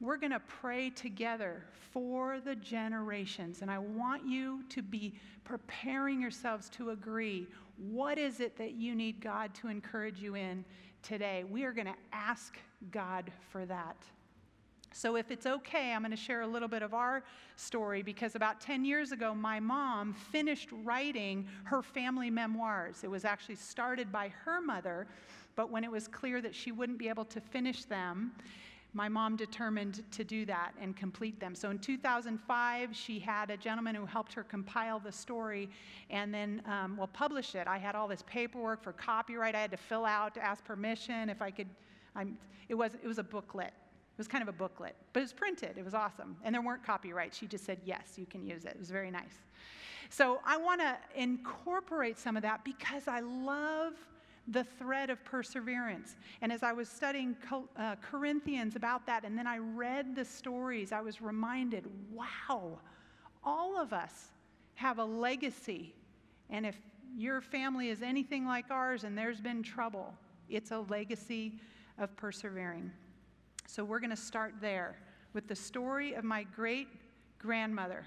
we're 0.00 0.16
going 0.16 0.32
to 0.32 0.40
pray 0.40 0.90
together 0.90 1.64
for 1.92 2.40
the 2.40 2.56
generations. 2.56 3.62
And 3.62 3.70
I 3.70 3.78
want 3.78 4.26
you 4.26 4.64
to 4.70 4.82
be 4.82 5.14
preparing 5.44 6.20
yourselves 6.20 6.68
to 6.70 6.90
agree. 6.90 7.46
What 7.76 8.18
is 8.18 8.40
it 8.40 8.56
that 8.58 8.72
you 8.72 8.94
need 8.94 9.20
God 9.20 9.54
to 9.56 9.68
encourage 9.68 10.20
you 10.20 10.34
in 10.34 10.64
today? 11.02 11.44
We 11.48 11.64
are 11.64 11.72
going 11.72 11.86
to 11.86 11.94
ask 12.12 12.58
God 12.90 13.30
for 13.50 13.64
that. 13.66 13.96
So, 14.92 15.16
if 15.16 15.32
it's 15.32 15.44
okay, 15.44 15.92
I'm 15.92 16.02
going 16.02 16.12
to 16.12 16.16
share 16.16 16.42
a 16.42 16.46
little 16.46 16.68
bit 16.68 16.82
of 16.82 16.94
our 16.94 17.24
story 17.56 18.00
because 18.02 18.36
about 18.36 18.60
10 18.60 18.84
years 18.84 19.10
ago, 19.10 19.34
my 19.34 19.58
mom 19.58 20.12
finished 20.12 20.68
writing 20.84 21.48
her 21.64 21.82
family 21.82 22.30
memoirs. 22.30 23.02
It 23.02 23.10
was 23.10 23.24
actually 23.24 23.56
started 23.56 24.12
by 24.12 24.28
her 24.44 24.60
mother, 24.60 25.08
but 25.56 25.68
when 25.68 25.82
it 25.82 25.90
was 25.90 26.06
clear 26.06 26.40
that 26.42 26.54
she 26.54 26.70
wouldn't 26.70 26.98
be 26.98 27.08
able 27.08 27.24
to 27.24 27.40
finish 27.40 27.84
them, 27.84 28.32
my 28.94 29.08
mom 29.08 29.36
determined 29.36 30.04
to 30.12 30.22
do 30.22 30.46
that 30.46 30.72
and 30.80 30.96
complete 30.96 31.40
them. 31.40 31.54
So 31.54 31.70
in 31.70 31.80
2005, 31.80 32.96
she 32.96 33.18
had 33.18 33.50
a 33.50 33.56
gentleman 33.56 33.94
who 33.96 34.06
helped 34.06 34.32
her 34.34 34.44
compile 34.44 35.00
the 35.00 35.10
story 35.10 35.68
and 36.10 36.32
then, 36.32 36.62
um, 36.66 36.96
well, 36.96 37.08
publish 37.08 37.56
it. 37.56 37.66
I 37.66 37.76
had 37.76 37.96
all 37.96 38.06
this 38.06 38.22
paperwork 38.26 38.82
for 38.82 38.92
copyright 38.92 39.56
I 39.56 39.60
had 39.60 39.72
to 39.72 39.76
fill 39.76 40.06
out 40.06 40.34
to 40.34 40.44
ask 40.44 40.64
permission 40.64 41.28
if 41.28 41.42
I 41.42 41.50
could. 41.50 41.68
I'm, 42.14 42.38
it, 42.68 42.74
was, 42.74 42.94
it 42.94 43.06
was 43.06 43.18
a 43.18 43.24
booklet. 43.24 43.72
It 44.14 44.18
was 44.18 44.28
kind 44.28 44.42
of 44.42 44.48
a 44.48 44.52
booklet, 44.52 44.94
but 45.12 45.20
it 45.20 45.24
was 45.24 45.32
printed. 45.32 45.76
It 45.76 45.84
was 45.84 45.94
awesome. 45.94 46.36
And 46.44 46.54
there 46.54 46.62
weren't 46.62 46.86
copyrights. 46.86 47.36
She 47.36 47.48
just 47.48 47.64
said, 47.64 47.80
yes, 47.84 48.12
you 48.16 48.26
can 48.26 48.46
use 48.46 48.64
it. 48.64 48.70
It 48.70 48.78
was 48.78 48.90
very 48.90 49.10
nice. 49.10 49.42
So 50.08 50.38
I 50.46 50.56
want 50.56 50.80
to 50.80 50.96
incorporate 51.16 52.16
some 52.16 52.36
of 52.36 52.42
that 52.42 52.64
because 52.64 53.08
I 53.08 53.18
love 53.20 53.94
the 54.48 54.64
thread 54.64 55.10
of 55.10 55.24
perseverance. 55.24 56.16
And 56.42 56.52
as 56.52 56.62
I 56.62 56.72
was 56.72 56.88
studying 56.88 57.36
uh, 57.76 57.96
Corinthians 57.96 58.76
about 58.76 59.06
that, 59.06 59.24
and 59.24 59.36
then 59.38 59.46
I 59.46 59.58
read 59.58 60.14
the 60.14 60.24
stories, 60.24 60.92
I 60.92 61.00
was 61.00 61.22
reminded 61.22 61.86
wow, 62.12 62.78
all 63.42 63.80
of 63.80 63.92
us 63.92 64.32
have 64.74 64.98
a 64.98 65.04
legacy. 65.04 65.94
And 66.50 66.66
if 66.66 66.76
your 67.16 67.40
family 67.40 67.88
is 67.88 68.02
anything 68.02 68.44
like 68.44 68.70
ours 68.70 69.04
and 69.04 69.16
there's 69.16 69.40
been 69.40 69.62
trouble, 69.62 70.12
it's 70.48 70.72
a 70.72 70.80
legacy 70.80 71.54
of 71.98 72.14
persevering. 72.16 72.90
So 73.66 73.84
we're 73.84 74.00
going 74.00 74.10
to 74.10 74.16
start 74.16 74.54
there 74.60 74.98
with 75.32 75.48
the 75.48 75.56
story 75.56 76.14
of 76.14 76.24
my 76.24 76.42
great 76.42 76.88
grandmother, 77.38 78.04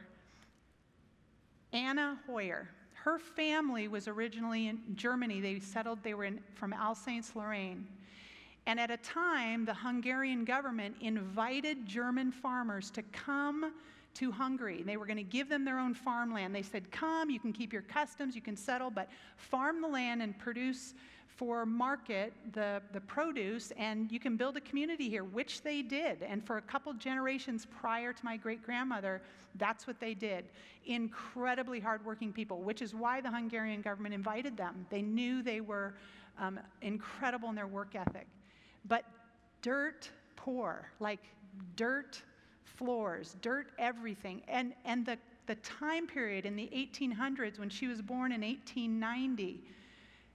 Anna 1.73 2.19
Hoyer. 2.27 2.69
Her 3.07 3.19
family 3.19 3.87
was 3.87 4.09
originally 4.09 4.67
in 4.67 4.81
Germany. 4.97 5.39
They 5.39 5.61
settled, 5.61 5.99
they 6.03 6.13
were 6.13 6.25
in, 6.25 6.41
from 6.55 6.73
Alsace 6.73 7.37
Lorraine. 7.37 7.87
And 8.65 8.81
at 8.81 8.91
a 8.91 8.97
time, 8.97 9.63
the 9.63 9.73
Hungarian 9.73 10.43
government 10.43 10.97
invited 10.99 11.85
German 11.85 12.33
farmers 12.33 12.91
to 12.91 13.01
come 13.13 13.71
to 14.17 14.31
Hungary. 14.31 14.83
They 14.83 14.97
were 14.97 15.05
going 15.05 15.17
to 15.17 15.23
give 15.23 15.49
them 15.49 15.63
their 15.63 15.79
own 15.79 15.93
farmland. 15.93 16.53
They 16.53 16.63
said, 16.63 16.91
Come, 16.91 17.29
you 17.29 17.39
can 17.39 17.53
keep 17.53 17.71
your 17.71 17.83
customs, 17.83 18.35
you 18.35 18.41
can 18.41 18.55
settle, 18.55 18.89
but 18.89 19.09
farm 19.37 19.81
the 19.81 19.87
land 19.87 20.21
and 20.21 20.37
produce 20.37 20.93
for 21.27 21.67
market 21.67 22.33
the, 22.53 22.81
the 22.93 23.01
produce, 23.01 23.71
and 23.77 24.11
you 24.11 24.19
can 24.19 24.37
build 24.37 24.57
a 24.57 24.61
community 24.61 25.07
here, 25.07 25.23
which 25.23 25.61
they 25.61 25.83
did. 25.83 26.23
And 26.23 26.43
for 26.43 26.57
a 26.57 26.61
couple 26.61 26.91
generations 26.93 27.67
prior 27.79 28.11
to 28.11 28.25
my 28.25 28.37
great 28.37 28.63
grandmother, 28.63 29.21
that's 29.55 29.85
what 29.85 29.99
they 29.99 30.15
did. 30.15 30.45
Incredibly 30.87 31.79
hardworking 31.79 32.33
people, 32.33 32.61
which 32.61 32.81
is 32.81 32.95
why 32.95 33.21
the 33.21 33.29
Hungarian 33.29 33.81
government 33.81 34.15
invited 34.15 34.57
them. 34.57 34.87
They 34.89 35.03
knew 35.03 35.43
they 35.43 35.61
were 35.61 35.93
um, 36.39 36.59
incredible 36.81 37.49
in 37.49 37.55
their 37.55 37.67
work 37.67 37.93
ethic. 37.93 38.25
But 38.87 39.03
dirt 39.61 40.09
poor, 40.35 40.89
like 40.99 41.19
dirt 41.75 42.23
floors, 42.75 43.35
dirt 43.41 43.67
everything. 43.79 44.41
And, 44.47 44.73
and 44.85 45.05
the, 45.05 45.17
the 45.45 45.55
time 45.55 46.07
period 46.07 46.45
in 46.45 46.55
the 46.55 46.69
1800s 46.73 47.59
when 47.59 47.69
she 47.69 47.87
was 47.87 48.01
born 48.01 48.31
in 48.31 48.41
1890, 48.41 49.63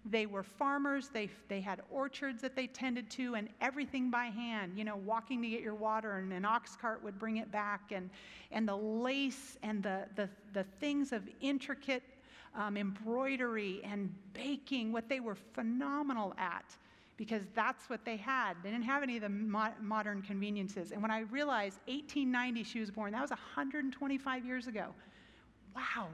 they 0.04 0.26
were 0.26 0.42
farmers, 0.42 1.10
they, 1.12 1.30
they 1.48 1.60
had 1.60 1.80
orchards 1.90 2.42
that 2.42 2.56
they 2.56 2.66
tended 2.66 3.08
to, 3.10 3.36
and 3.36 3.48
everything 3.60 4.10
by 4.10 4.26
hand, 4.26 4.72
you 4.76 4.82
know, 4.82 4.96
walking 4.96 5.40
to 5.42 5.48
get 5.48 5.60
your 5.60 5.76
water, 5.76 6.18
and 6.18 6.32
an 6.32 6.44
ox 6.44 6.76
cart 6.76 7.02
would 7.04 7.18
bring 7.18 7.36
it 7.36 7.52
back, 7.52 7.92
and, 7.92 8.10
and 8.50 8.66
the 8.66 8.76
lace 8.76 9.58
and 9.62 9.82
the, 9.82 10.06
the, 10.16 10.28
the 10.54 10.64
things 10.80 11.12
of 11.12 11.22
intricate 11.40 12.02
um, 12.56 12.76
embroidery 12.76 13.80
and 13.84 14.12
baking, 14.34 14.92
what 14.92 15.08
they 15.08 15.20
were 15.20 15.36
phenomenal 15.36 16.34
at, 16.36 16.76
because 17.16 17.42
that's 17.54 17.88
what 17.88 18.04
they 18.04 18.16
had. 18.16 18.54
They 18.62 18.71
didn't 18.71 18.85
have 18.85 19.02
any 19.02 19.16
of 19.16 19.23
the 19.23 19.28
mo- 19.28 19.75
modern 19.81 20.23
conveniences. 20.23 20.92
And 20.92 21.02
when 21.02 21.11
I 21.11 21.21
realized 21.21 21.78
1890 21.87 22.64
she 22.64 22.81
was 22.81 22.90
born, 22.90 23.12
that 23.12 23.21
was 23.21 23.31
125 23.31 24.45
years 24.45 24.66
ago. 24.66 24.87
Wow, 25.75 26.09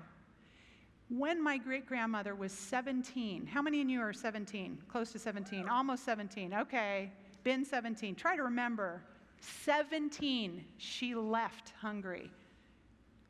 when 1.11 1.43
my 1.43 1.57
great 1.57 1.87
grandmother 1.87 2.35
was 2.35 2.53
17, 2.53 3.47
how 3.47 3.63
many 3.63 3.81
of 3.81 3.89
you 3.89 4.01
are 4.01 4.13
17? 4.13 4.79
Close 4.89 5.11
to 5.13 5.19
17, 5.19 5.69
almost 5.69 6.05
17. 6.05 6.53
Okay, 6.53 7.11
been 7.45 7.65
17. 7.65 8.15
Try 8.15 8.37
to 8.37 8.43
remember 8.43 9.03
17, 9.41 10.65
she 10.77 11.15
left 11.15 11.73
Hungary. 11.81 12.31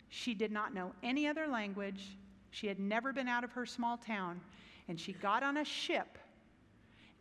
She 0.09 0.35
did 0.35 0.51
not 0.51 0.75
know 0.75 0.93
any 1.03 1.29
other 1.29 1.47
language. 1.47 2.17
She 2.51 2.67
had 2.67 2.81
never 2.81 3.13
been 3.13 3.29
out 3.29 3.45
of 3.45 3.53
her 3.53 3.67
small 3.67 3.97
town. 3.97 4.41
And 4.89 4.99
she 4.99 5.13
got 5.13 5.43
on 5.43 5.59
a 5.59 5.65
ship. 5.65 6.19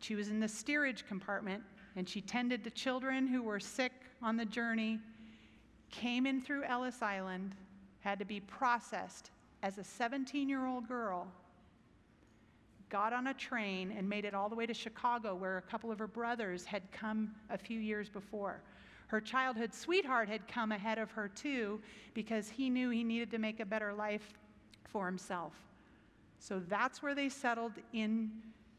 She 0.00 0.14
was 0.14 0.28
in 0.28 0.40
the 0.40 0.48
steerage 0.48 1.06
compartment 1.06 1.62
and 1.96 2.08
she 2.08 2.20
tended 2.20 2.62
to 2.64 2.70
children 2.70 3.26
who 3.26 3.42
were 3.42 3.60
sick 3.60 3.92
on 4.22 4.36
the 4.36 4.44
journey, 4.44 5.00
came 5.90 6.26
in 6.26 6.40
through 6.40 6.64
Ellis 6.64 7.02
Island, 7.02 7.54
had 8.00 8.18
to 8.18 8.24
be 8.24 8.40
processed, 8.40 9.30
as 9.62 9.78
a 9.78 9.84
17 9.84 10.48
year 10.48 10.66
old 10.66 10.86
girl, 10.86 11.26
got 12.88 13.12
on 13.12 13.26
a 13.26 13.34
train 13.34 13.92
and 13.96 14.08
made 14.08 14.24
it 14.24 14.34
all 14.34 14.48
the 14.48 14.54
way 14.54 14.66
to 14.66 14.74
Chicago, 14.74 15.34
where 15.34 15.58
a 15.58 15.62
couple 15.62 15.90
of 15.90 15.98
her 15.98 16.06
brothers 16.06 16.64
had 16.64 16.82
come 16.92 17.34
a 17.50 17.58
few 17.58 17.80
years 17.80 18.08
before. 18.08 18.62
Her 19.08 19.20
childhood 19.20 19.74
sweetheart 19.74 20.28
had 20.28 20.46
come 20.46 20.72
ahead 20.72 20.98
of 20.98 21.10
her 21.10 21.28
too, 21.28 21.80
because 22.14 22.48
he 22.48 22.70
knew 22.70 22.90
he 22.90 23.04
needed 23.04 23.30
to 23.32 23.38
make 23.38 23.60
a 23.60 23.66
better 23.66 23.92
life 23.92 24.38
for 24.84 25.06
himself. 25.06 25.52
So 26.38 26.60
that's 26.68 27.02
where 27.02 27.14
they 27.14 27.28
settled 27.28 27.72
in 27.92 28.30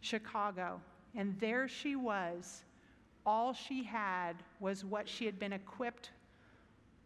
Chicago. 0.01 0.79
And 1.15 1.35
there 1.39 1.67
she 1.67 1.95
was. 1.95 2.63
All 3.25 3.53
she 3.53 3.83
had 3.83 4.33
was 4.59 4.85
what 4.85 5.07
she 5.07 5.25
had 5.25 5.39
been 5.39 5.53
equipped 5.53 6.11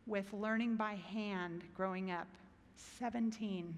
with 0.05 0.31
learning 0.33 0.75
by 0.75 0.95
hand 0.95 1.63
growing 1.75 2.11
up. 2.11 2.27
17. 2.99 3.73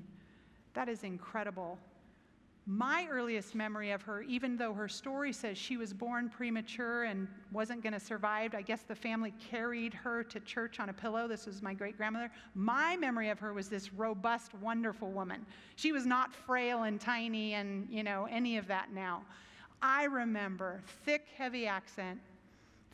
That 0.73 0.89
is 0.89 1.03
incredible. 1.03 1.77
My 2.67 3.05
earliest 3.11 3.53
memory 3.53 3.91
of 3.91 4.01
her, 4.01 4.23
even 4.23 4.57
though 4.57 4.73
her 4.73 4.87
story 4.87 5.31
says 5.31 5.55
she 5.55 5.77
was 5.77 5.93
born 5.93 6.29
premature 6.29 7.03
and 7.03 7.27
wasn't 7.51 7.83
going 7.83 7.93
to 7.93 7.99
survive, 7.99 8.55
I 8.55 8.63
guess 8.63 8.81
the 8.81 8.95
family 8.95 9.35
carried 9.51 9.93
her 9.93 10.23
to 10.23 10.39
church 10.39 10.79
on 10.79 10.89
a 10.89 10.93
pillow. 10.93 11.27
This 11.27 11.45
was 11.45 11.61
my 11.61 11.75
great 11.75 11.95
grandmother. 11.95 12.31
My 12.55 12.97
memory 12.97 13.29
of 13.29 13.37
her 13.37 13.53
was 13.53 13.69
this 13.69 13.93
robust, 13.93 14.55
wonderful 14.55 15.11
woman. 15.11 15.45
She 15.75 15.91
was 15.91 16.07
not 16.07 16.33
frail 16.33 16.83
and 16.83 16.99
tiny 16.99 17.53
and, 17.53 17.87
you 17.87 18.01
know, 18.01 18.27
any 18.31 18.57
of 18.57 18.65
that 18.65 18.91
now. 18.91 19.21
I 19.81 20.05
remember 20.05 20.81
thick, 21.05 21.27
heavy 21.37 21.67
accent, 21.67 22.19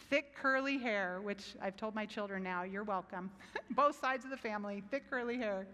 thick 0.09 0.35
curly 0.35 0.77
hair, 0.77 1.19
which 1.21 1.55
I've 1.61 1.77
told 1.77 1.95
my 1.95 2.05
children 2.05 2.43
now, 2.43 2.63
you're 2.63 2.83
welcome. 2.83 3.31
Both 3.71 3.99
sides 3.99 4.25
of 4.25 4.31
the 4.31 4.37
family, 4.37 4.83
thick 4.91 5.09
curly 5.09 5.37
hair 5.37 5.65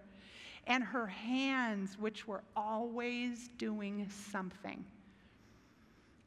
and 0.68 0.84
her 0.84 1.08
hands, 1.08 1.98
which 1.98 2.28
were 2.28 2.44
always 2.56 3.50
doing 3.58 4.08
something. 4.10 4.84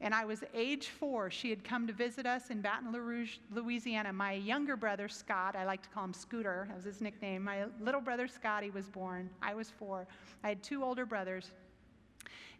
And 0.00 0.14
I 0.14 0.24
was 0.24 0.42
age 0.54 0.88
four. 0.88 1.30
She 1.30 1.50
had 1.50 1.62
come 1.62 1.86
to 1.86 1.92
visit 1.92 2.24
us 2.24 2.48
in 2.48 2.62
Baton 2.62 2.90
Rouge, 2.90 3.36
Louisiana. 3.52 4.14
My 4.14 4.32
younger 4.32 4.76
brother, 4.76 5.08
Scott, 5.08 5.56
I 5.56 5.66
like 5.66 5.82
to 5.82 5.90
call 5.90 6.04
him 6.04 6.14
Scooter, 6.14 6.64
that 6.68 6.76
was 6.76 6.86
his 6.86 7.02
nickname. 7.02 7.44
My 7.44 7.66
little 7.80 8.00
brother, 8.00 8.26
Scotty, 8.26 8.70
was 8.70 8.88
born. 8.88 9.28
I 9.42 9.52
was 9.52 9.68
four. 9.68 10.06
I 10.42 10.48
had 10.48 10.62
two 10.62 10.82
older 10.82 11.04
brothers. 11.04 11.52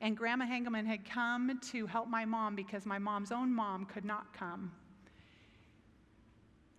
And 0.01 0.17
Grandma 0.17 0.47
Hengelman 0.47 0.87
had 0.87 1.05
come 1.05 1.61
to 1.73 1.87
help 1.87 2.09
my 2.09 2.25
mom 2.25 2.57
because 2.57 2.87
my 2.87 2.99
mom's 2.99 3.33
own 3.33 3.53
mom 3.53 3.85
could 3.85 4.05
not 4.05 4.33
come. 4.33 4.73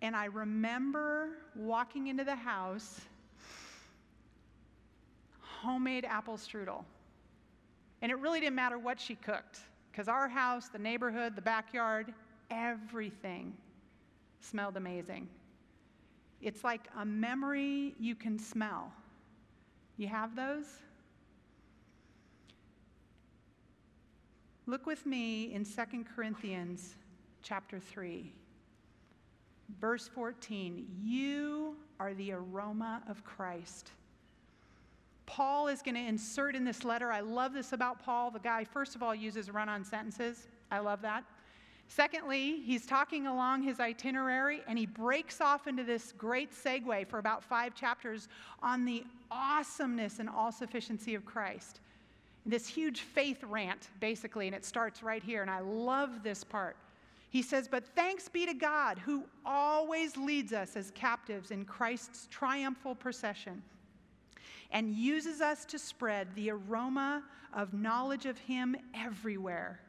And 0.02 0.16
I 0.16 0.26
remember 0.26 1.30
walking 1.56 2.08
into 2.08 2.24
the 2.24 2.36
house 2.36 3.02
homemade 5.62 6.06
apple 6.06 6.38
strudel. 6.38 6.84
And 8.02 8.12
it 8.12 8.18
really 8.18 8.40
didn't 8.40 8.56
matter 8.56 8.80
what 8.80 9.00
she 9.00 9.14
cooked, 9.14 9.60
because 9.92 10.08
our 10.08 10.28
house, 10.28 10.70
the 10.70 10.80
neighborhood, 10.80 11.36
the 11.36 11.42
backyard, 11.42 12.14
everything 12.50 13.54
smelled 14.40 14.76
amazing. 14.76 15.30
It's 16.42 16.64
like 16.64 16.82
a 16.98 17.06
memory 17.06 17.94
you 18.00 18.16
can 18.16 18.40
smell. 18.40 18.92
You 19.98 20.08
have 20.08 20.36
those? 20.36 20.66
Look 24.66 24.86
with 24.86 25.06
me 25.06 25.54
in 25.54 25.66
2 25.66 26.06
Corinthians 26.16 26.96
chapter 27.44 27.80
3. 27.80 28.32
Verse 29.80 30.08
14, 30.08 30.86
you 31.02 31.76
are 32.00 32.14
the 32.14 32.34
aroma 32.34 33.02
of 33.08 33.24
Christ 33.24 33.92
Paul 35.32 35.70
is 35.70 35.82
going 35.82 35.96
to 35.96 36.02
insert 36.02 36.58
in 36.58 36.66
this 36.66 36.84
letter. 36.84 37.10
I 37.10 37.22
love 37.22 37.54
this 37.54 37.72
about 37.72 38.04
Paul. 38.04 38.32
The 38.32 38.40
guy, 38.40 38.66
first 38.66 38.98
of 38.98 39.02
all, 39.02 39.16
uses 39.16 39.50
run 39.50 39.70
on 39.70 39.86
sentences. 39.86 40.50
I 40.70 40.80
love 40.80 41.02
that. 41.04 41.24
Secondly, 41.88 42.60
he's 42.66 42.86
talking 42.86 43.28
along 43.28 43.64
his 43.64 43.80
itinerary 43.80 44.60
and 44.68 44.78
he 44.78 44.86
breaks 44.86 45.40
off 45.40 45.68
into 45.68 45.86
this 45.86 46.12
great 46.12 46.52
segue 46.52 47.08
for 47.08 47.20
about 47.20 47.46
five 47.46 47.74
chapters 47.74 48.28
on 48.62 48.84
the 48.84 49.06
awesomeness 49.32 50.20
and 50.20 50.28
all 50.28 50.52
sufficiency 50.52 51.16
of 51.16 51.26
Christ. 51.26 51.80
This 52.46 52.68
huge 52.68 53.02
faith 53.02 53.44
rant, 53.44 53.90
basically, 54.00 54.48
and 54.48 54.56
it 54.56 54.66
starts 54.66 55.04
right 55.04 55.24
here. 55.24 55.42
And 55.42 55.52
I 55.52 55.60
love 55.60 56.24
this 56.24 56.44
part. 56.44 56.76
He 57.30 57.42
says, 57.42 57.68
But 57.68 57.86
thanks 57.96 58.28
be 58.28 58.46
to 58.46 58.54
God 58.54 58.98
who 59.00 59.26
always 59.46 60.18
leads 60.18 60.52
us 60.52 60.76
as 60.76 60.92
captives 60.92 61.52
in 61.52 61.66
Christ's 61.66 62.28
triumphal 62.32 62.96
procession 62.96 63.62
and 64.72 64.94
uses 64.94 65.42
us 65.42 65.66
to 65.66 65.78
spread 65.78 66.28
the 66.36 66.52
aroma 66.52 67.24
of 67.54 67.74
knowledge 67.74 68.26
of 68.26 68.38
Him 68.40 68.76
everywhere. 68.94 69.80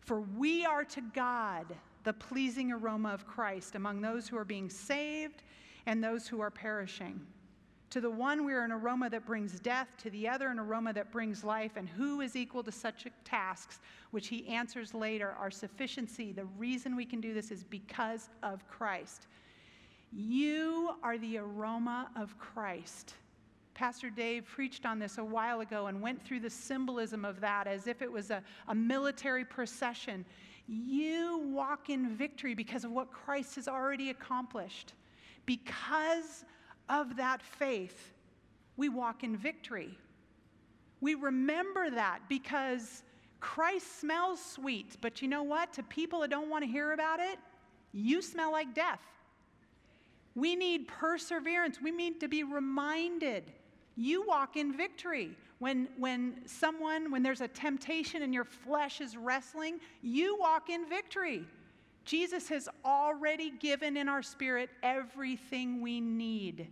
For 0.00 0.20
we 0.20 0.64
are 0.64 0.84
to 0.84 1.00
God 1.14 1.66
the 2.04 2.12
pleasing 2.12 2.72
aroma 2.72 3.10
of 3.10 3.26
Christ 3.26 3.74
among 3.74 4.00
those 4.00 4.28
who 4.28 4.36
are 4.36 4.44
being 4.44 4.68
saved 4.68 5.42
and 5.86 6.02
those 6.02 6.26
who 6.28 6.40
are 6.40 6.50
perishing. 6.50 7.20
To 7.92 8.00
the 8.00 8.10
one, 8.10 8.46
we 8.46 8.54
are 8.54 8.64
an 8.64 8.72
aroma 8.72 9.10
that 9.10 9.26
brings 9.26 9.60
death, 9.60 9.86
to 9.98 10.08
the 10.08 10.26
other, 10.26 10.48
an 10.48 10.58
aroma 10.58 10.94
that 10.94 11.12
brings 11.12 11.44
life. 11.44 11.72
And 11.76 11.86
who 11.86 12.22
is 12.22 12.36
equal 12.36 12.62
to 12.62 12.72
such 12.72 13.06
tasks, 13.22 13.80
which 14.12 14.28
he 14.28 14.48
answers 14.48 14.94
later? 14.94 15.36
Our 15.38 15.50
sufficiency, 15.50 16.32
the 16.32 16.46
reason 16.56 16.96
we 16.96 17.04
can 17.04 17.20
do 17.20 17.34
this 17.34 17.50
is 17.50 17.64
because 17.64 18.30
of 18.42 18.66
Christ. 18.66 19.26
You 20.10 20.92
are 21.02 21.18
the 21.18 21.36
aroma 21.36 22.08
of 22.16 22.38
Christ. 22.38 23.16
Pastor 23.74 24.08
Dave 24.08 24.46
preached 24.46 24.86
on 24.86 24.98
this 24.98 25.18
a 25.18 25.24
while 25.24 25.60
ago 25.60 25.88
and 25.88 26.00
went 26.00 26.24
through 26.24 26.40
the 26.40 26.48
symbolism 26.48 27.26
of 27.26 27.40
that 27.40 27.66
as 27.66 27.86
if 27.86 28.00
it 28.00 28.10
was 28.10 28.30
a, 28.30 28.42
a 28.68 28.74
military 28.74 29.44
procession. 29.44 30.24
You 30.66 31.42
walk 31.52 31.90
in 31.90 32.16
victory 32.16 32.54
because 32.54 32.84
of 32.84 32.90
what 32.90 33.12
Christ 33.12 33.56
has 33.56 33.68
already 33.68 34.08
accomplished. 34.08 34.94
Because 35.44 36.46
of 36.92 37.16
that 37.16 37.42
faith, 37.42 38.12
we 38.76 38.90
walk 38.90 39.24
in 39.24 39.36
victory. 39.36 39.98
We 41.00 41.14
remember 41.14 41.90
that 41.90 42.20
because 42.28 43.02
Christ 43.40 44.00
smells 44.00 44.40
sweet, 44.44 44.98
but 45.00 45.22
you 45.22 45.26
know 45.26 45.42
what? 45.42 45.72
To 45.72 45.82
people 45.84 46.20
that 46.20 46.30
don't 46.30 46.50
want 46.50 46.64
to 46.64 46.70
hear 46.70 46.92
about 46.92 47.18
it, 47.18 47.38
you 47.92 48.20
smell 48.20 48.52
like 48.52 48.74
death. 48.74 49.00
We 50.34 50.54
need 50.54 50.86
perseverance. 50.86 51.78
We 51.82 51.90
need 51.90 52.20
to 52.20 52.28
be 52.28 52.44
reminded 52.44 53.50
you 53.96 54.26
walk 54.26 54.56
in 54.56 54.74
victory. 54.74 55.36
When, 55.58 55.88
when 55.98 56.40
someone, 56.46 57.10
when 57.10 57.22
there's 57.22 57.40
a 57.40 57.48
temptation 57.48 58.22
and 58.22 58.32
your 58.32 58.44
flesh 58.44 59.00
is 59.00 59.16
wrestling, 59.16 59.78
you 60.02 60.36
walk 60.40 60.70
in 60.70 60.88
victory. 60.88 61.44
Jesus 62.04 62.48
has 62.48 62.68
already 62.84 63.50
given 63.50 63.96
in 63.96 64.08
our 64.08 64.22
spirit 64.22 64.70
everything 64.82 65.80
we 65.80 66.00
need 66.00 66.68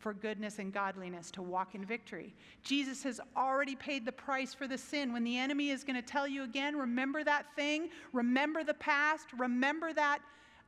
for 0.00 0.12
goodness 0.12 0.58
and 0.58 0.72
godliness 0.72 1.30
to 1.30 1.42
walk 1.42 1.74
in 1.74 1.84
victory. 1.84 2.34
Jesus 2.64 3.02
has 3.04 3.20
already 3.36 3.76
paid 3.76 4.04
the 4.04 4.12
price 4.12 4.52
for 4.52 4.66
the 4.66 4.78
sin. 4.78 5.12
When 5.12 5.22
the 5.22 5.38
enemy 5.38 5.70
is 5.70 5.84
going 5.84 5.96
to 5.96 6.02
tell 6.02 6.26
you 6.26 6.42
again, 6.42 6.76
remember 6.76 7.22
that 7.22 7.46
thing, 7.54 7.90
remember 8.12 8.64
the 8.64 8.74
past, 8.74 9.26
remember 9.38 9.92
that 9.92 10.20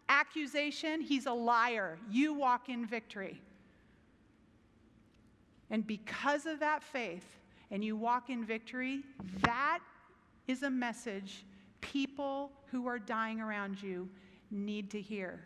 accusation, 0.09 1.01
he's 1.01 1.27
a 1.27 1.33
liar. 1.33 1.99
You 2.11 2.35
walk 2.35 2.69
in 2.69 2.87
victory. 2.87 3.41
And 5.71 5.87
because 5.87 6.47
of 6.47 6.61
that 6.61 6.83
faith, 6.83 7.25
and 7.73 7.83
you 7.83 7.97
walk 7.97 8.29
in 8.29 8.45
victory, 8.45 9.01
that 9.41 9.81
is 10.47 10.62
a 10.62 10.71
message 10.71 11.45
people 11.81 12.53
who 12.71 12.87
are 12.87 12.99
dying 12.99 13.41
around 13.41 13.83
you 13.83 14.09
need 14.51 14.91
to 14.91 15.01
hear. 15.01 15.41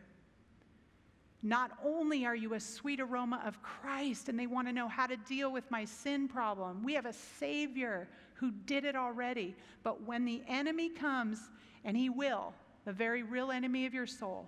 Not 1.43 1.73
only 1.85 2.25
are 2.25 2.35
you 2.35 2.55
a 2.55 2.61
sweet 2.61 3.01
aroma 3.01 3.43
of 3.45 3.63
Christ 3.63 4.29
and 4.29 4.39
they 4.39 4.47
want 4.47 4.67
to 4.69 4.73
know 4.73 4.89
how 4.89 5.07
to 5.07 5.17
deal 5.17 5.53
with 5.53 5.71
my 5.71 5.85
sin 5.85 6.29
problem, 6.29 6.83
we 6.83 6.95
have 6.95 7.07
a 7.07 7.13
Savior 7.13 8.09
who 8.35 8.51
did 8.51 8.85
it 8.85 8.97
already. 8.97 9.55
But 9.83 10.03
when 10.03 10.25
the 10.25 10.43
enemy 10.49 10.89
comes, 10.89 11.39
and 11.85 11.97
he 11.97 12.11
will, 12.11 12.53
the 12.85 12.93
very 12.93 13.23
real 13.23 13.51
enemy 13.51 13.87
of 13.87 13.95
your 13.95 14.07
soul, 14.07 14.47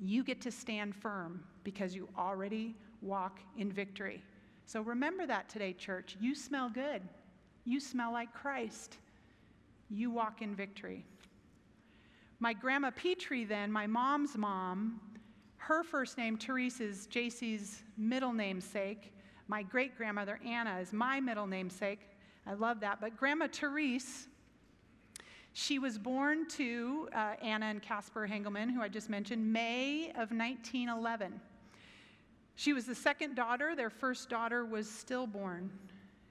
you 0.00 0.22
get 0.22 0.40
to 0.42 0.50
stand 0.50 0.94
firm 0.94 1.42
because 1.64 1.94
you 1.94 2.08
already 2.16 2.74
walk 3.00 3.40
in 3.56 3.72
victory. 3.72 4.22
So 4.66 4.82
remember 4.82 5.26
that 5.26 5.48
today, 5.48 5.72
church. 5.72 6.16
You 6.20 6.34
smell 6.34 6.68
good. 6.68 7.02
You 7.64 7.80
smell 7.80 8.12
like 8.12 8.32
Christ. 8.34 8.98
You 9.88 10.10
walk 10.10 10.42
in 10.42 10.54
victory. 10.54 11.04
My 12.38 12.52
grandma 12.52 12.90
Petrie, 12.90 13.44
then, 13.44 13.72
my 13.72 13.86
mom's 13.86 14.36
mom, 14.36 15.00
her 15.58 15.82
first 15.82 16.18
name, 16.18 16.36
Therese, 16.36 16.80
is 16.80 17.08
JC's 17.08 17.82
middle 17.96 18.32
namesake. 18.32 19.12
My 19.48 19.62
great 19.62 19.96
grandmother, 19.96 20.40
Anna, 20.44 20.78
is 20.78 20.92
my 20.92 21.20
middle 21.20 21.46
namesake. 21.46 22.00
I 22.46 22.54
love 22.54 22.80
that. 22.80 23.00
But 23.00 23.16
Grandma 23.16 23.48
Therese, 23.50 24.28
she 25.52 25.78
was 25.78 25.98
born 25.98 26.46
to 26.50 27.08
uh, 27.14 27.34
Anna 27.42 27.66
and 27.66 27.82
Casper 27.82 28.28
Hengelman, 28.28 28.72
who 28.72 28.82
I 28.82 28.88
just 28.88 29.08
mentioned, 29.08 29.52
May 29.52 30.10
of 30.10 30.30
1911. 30.30 31.40
She 32.54 32.72
was 32.72 32.86
the 32.86 32.94
second 32.94 33.34
daughter. 33.34 33.74
Their 33.74 33.90
first 33.90 34.28
daughter 34.28 34.64
was 34.64 34.88
stillborn. 34.90 35.70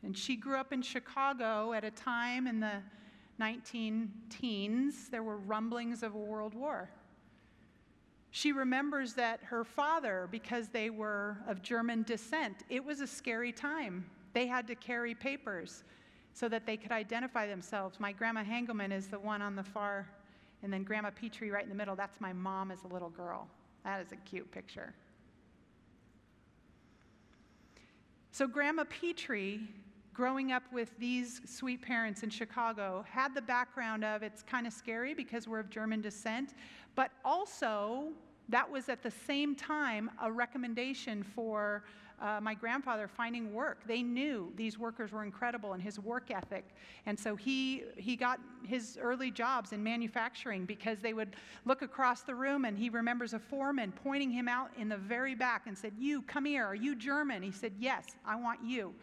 And 0.03 0.17
she 0.17 0.35
grew 0.35 0.57
up 0.57 0.71
in 0.71 0.81
Chicago 0.81 1.73
at 1.73 1.83
a 1.83 1.91
time 1.91 2.47
in 2.47 2.59
the 2.59 2.81
19 3.39 4.11
teens. 4.29 5.09
There 5.09 5.23
were 5.23 5.38
rumblings 5.38 6.03
of 6.03 6.15
a 6.15 6.17
world 6.17 6.53
war. 6.53 6.89
She 8.36 8.52
remembers 8.52 9.13
that 9.13 9.39
her 9.43 9.63
father, 9.63 10.28
because 10.30 10.67
they 10.67 10.89
were 10.89 11.38
of 11.48 11.62
German 11.62 12.04
descent, 12.04 12.63
it 12.67 12.84
was 12.84 13.00
a 13.00 13.08
scary 13.08 13.54
time. 13.54 14.06
They 14.34 14.45
had 14.45 14.67
to 14.67 14.76
carry 14.76 15.15
papers 15.15 15.86
so 16.34 16.50
that 16.50 16.65
they 16.65 16.76
could 16.76 16.91
identify 16.91 17.48
themselves. 17.48 17.98
My 17.98 18.12
grandma 18.12 18.43
Hengelman 18.43 18.91
is 18.91 19.08
the 19.08 19.17
one 19.17 19.41
on 19.41 19.56
the 19.56 19.63
far, 19.63 20.10
and 20.63 20.74
then 20.74 20.84
Grandma 20.84 21.12
Petrie 21.12 21.50
right 21.50 21.63
in 21.63 21.69
the 21.69 21.76
middle. 21.76 21.95
That's 21.95 22.19
my 22.19 22.34
mom 22.34 22.71
as 22.71 22.84
a 22.84 22.88
little 22.88 23.08
girl. 23.08 23.48
That 23.86 24.02
is 24.02 24.12
a 24.12 24.17
cute 24.17 24.52
picture. 24.52 24.93
So, 28.32 28.48
Grandma 28.48 28.84
Petrie, 28.89 29.62
growing 30.15 30.54
up 30.54 30.63
with 30.71 30.97
these 30.97 31.41
sweet 31.45 31.82
parents 31.82 32.23
in 32.23 32.30
Chicago, 32.30 33.04
had 33.10 33.36
the 33.36 33.41
background 33.41 34.06
of 34.06 34.23
it's 34.23 34.41
kind 34.41 34.65
of 34.65 34.71
scary 34.71 35.13
because 35.13 35.47
we're 35.47 35.60
of 35.60 35.69
German 35.69 36.01
descent, 36.01 36.54
but 36.95 37.12
also 37.25 38.08
that 38.47 38.69
was 38.69 38.88
at 38.88 39.04
the 39.04 39.12
same 39.12 39.56
time 39.56 40.10
a 40.21 40.32
recommendation 40.32 41.21
for 41.21 41.84
uh, 42.21 42.39
my 42.41 42.54
grandfather 42.54 43.10
finding 43.10 43.54
work. 43.54 43.86
They 43.86 44.01
knew 44.01 44.54
these 44.56 44.80
workers 44.80 45.12
were 45.12 45.23
incredible 45.23 45.73
and 45.73 45.84
his 45.84 45.99
work 45.99 46.32
ethic. 46.32 46.63
And 47.06 47.19
so 47.19 47.36
he, 47.36 47.84
he 47.97 48.15
got 48.15 48.39
his 48.65 48.97
early 49.01 49.32
jobs 49.32 49.73
in 49.73 49.84
manufacturing 49.84 50.65
because 50.65 50.99
they 50.99 51.12
would 51.12 51.36
look 51.65 51.82
across 51.82 52.21
the 52.21 52.34
room 52.34 52.63
and 52.63 52.78
he 52.78 52.89
remembers 52.89 53.34
a 53.34 53.39
foreman 53.39 53.91
pointing 53.91 54.32
him 54.32 54.47
out 54.47 54.69
in 54.78 54.88
the 54.88 54.95
very 54.95 55.36
back 55.36 55.67
and 55.67 55.78
said, 55.78 55.91
You, 55.99 56.21
come 56.21 56.45
here. 56.45 56.65
Are 56.65 56.75
you 56.75 56.95
German? 56.95 57.43
He 57.43 57.51
said, 57.51 57.73
Yes, 57.80 58.15
I 58.25 58.38
want 58.38 58.63
you. 58.63 58.93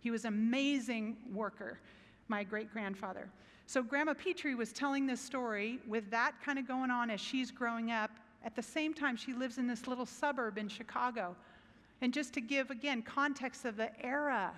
He 0.00 0.10
was 0.10 0.24
an 0.24 0.34
amazing 0.34 1.16
worker, 1.32 1.78
my 2.28 2.44
great 2.44 2.72
grandfather. 2.72 3.28
So 3.66 3.82
Grandma 3.82 4.14
Petrie 4.14 4.54
was 4.54 4.72
telling 4.72 5.06
this 5.06 5.20
story 5.20 5.78
with 5.86 6.10
that 6.10 6.34
kind 6.44 6.58
of 6.58 6.66
going 6.66 6.90
on 6.90 7.10
as 7.10 7.20
she's 7.20 7.50
growing 7.50 7.90
up. 7.90 8.10
At 8.44 8.56
the 8.56 8.62
same 8.62 8.94
time, 8.94 9.16
she 9.16 9.34
lives 9.34 9.58
in 9.58 9.66
this 9.66 9.86
little 9.86 10.06
suburb 10.06 10.56
in 10.56 10.68
Chicago 10.68 11.36
and 12.00 12.14
just 12.14 12.32
to 12.34 12.40
give, 12.40 12.70
again, 12.70 13.02
context 13.02 13.64
of 13.64 13.76
the 13.76 13.90
era, 14.04 14.52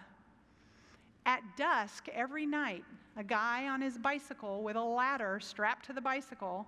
at 1.27 1.43
dusk 1.57 2.09
every 2.13 2.47
night, 2.47 2.85
a 3.17 3.25
guy 3.25 3.69
on 3.69 3.81
his 3.81 3.99
bicycle 3.99 4.63
with 4.63 4.77
a 4.77 4.83
ladder 4.83 5.41
strapped 5.41 5.87
to 5.87 5.93
the 5.93 6.01
bicycle 6.01 6.67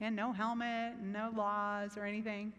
and 0.00 0.14
no 0.16 0.32
helmet, 0.32 0.94
no 1.02 1.30
laws 1.34 1.96
or 1.96 2.04
anything. 2.04 2.52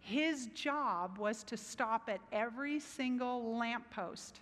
His 0.00 0.46
job 0.54 1.18
was 1.18 1.44
to 1.44 1.56
stop 1.56 2.08
at 2.08 2.20
every 2.32 2.80
single 2.80 3.56
lamppost 3.56 4.40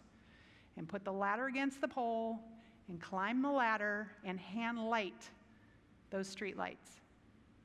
and 0.78 0.88
put 0.88 1.04
the 1.04 1.12
ladder 1.12 1.46
against 1.46 1.80
the 1.80 1.88
pole 1.88 2.38
and 2.88 3.00
climb 3.00 3.42
the 3.42 3.50
ladder 3.50 4.08
and 4.24 4.38
hand 4.38 4.78
light 4.88 5.28
those 6.10 6.28
street 6.28 6.56
lights. 6.56 7.00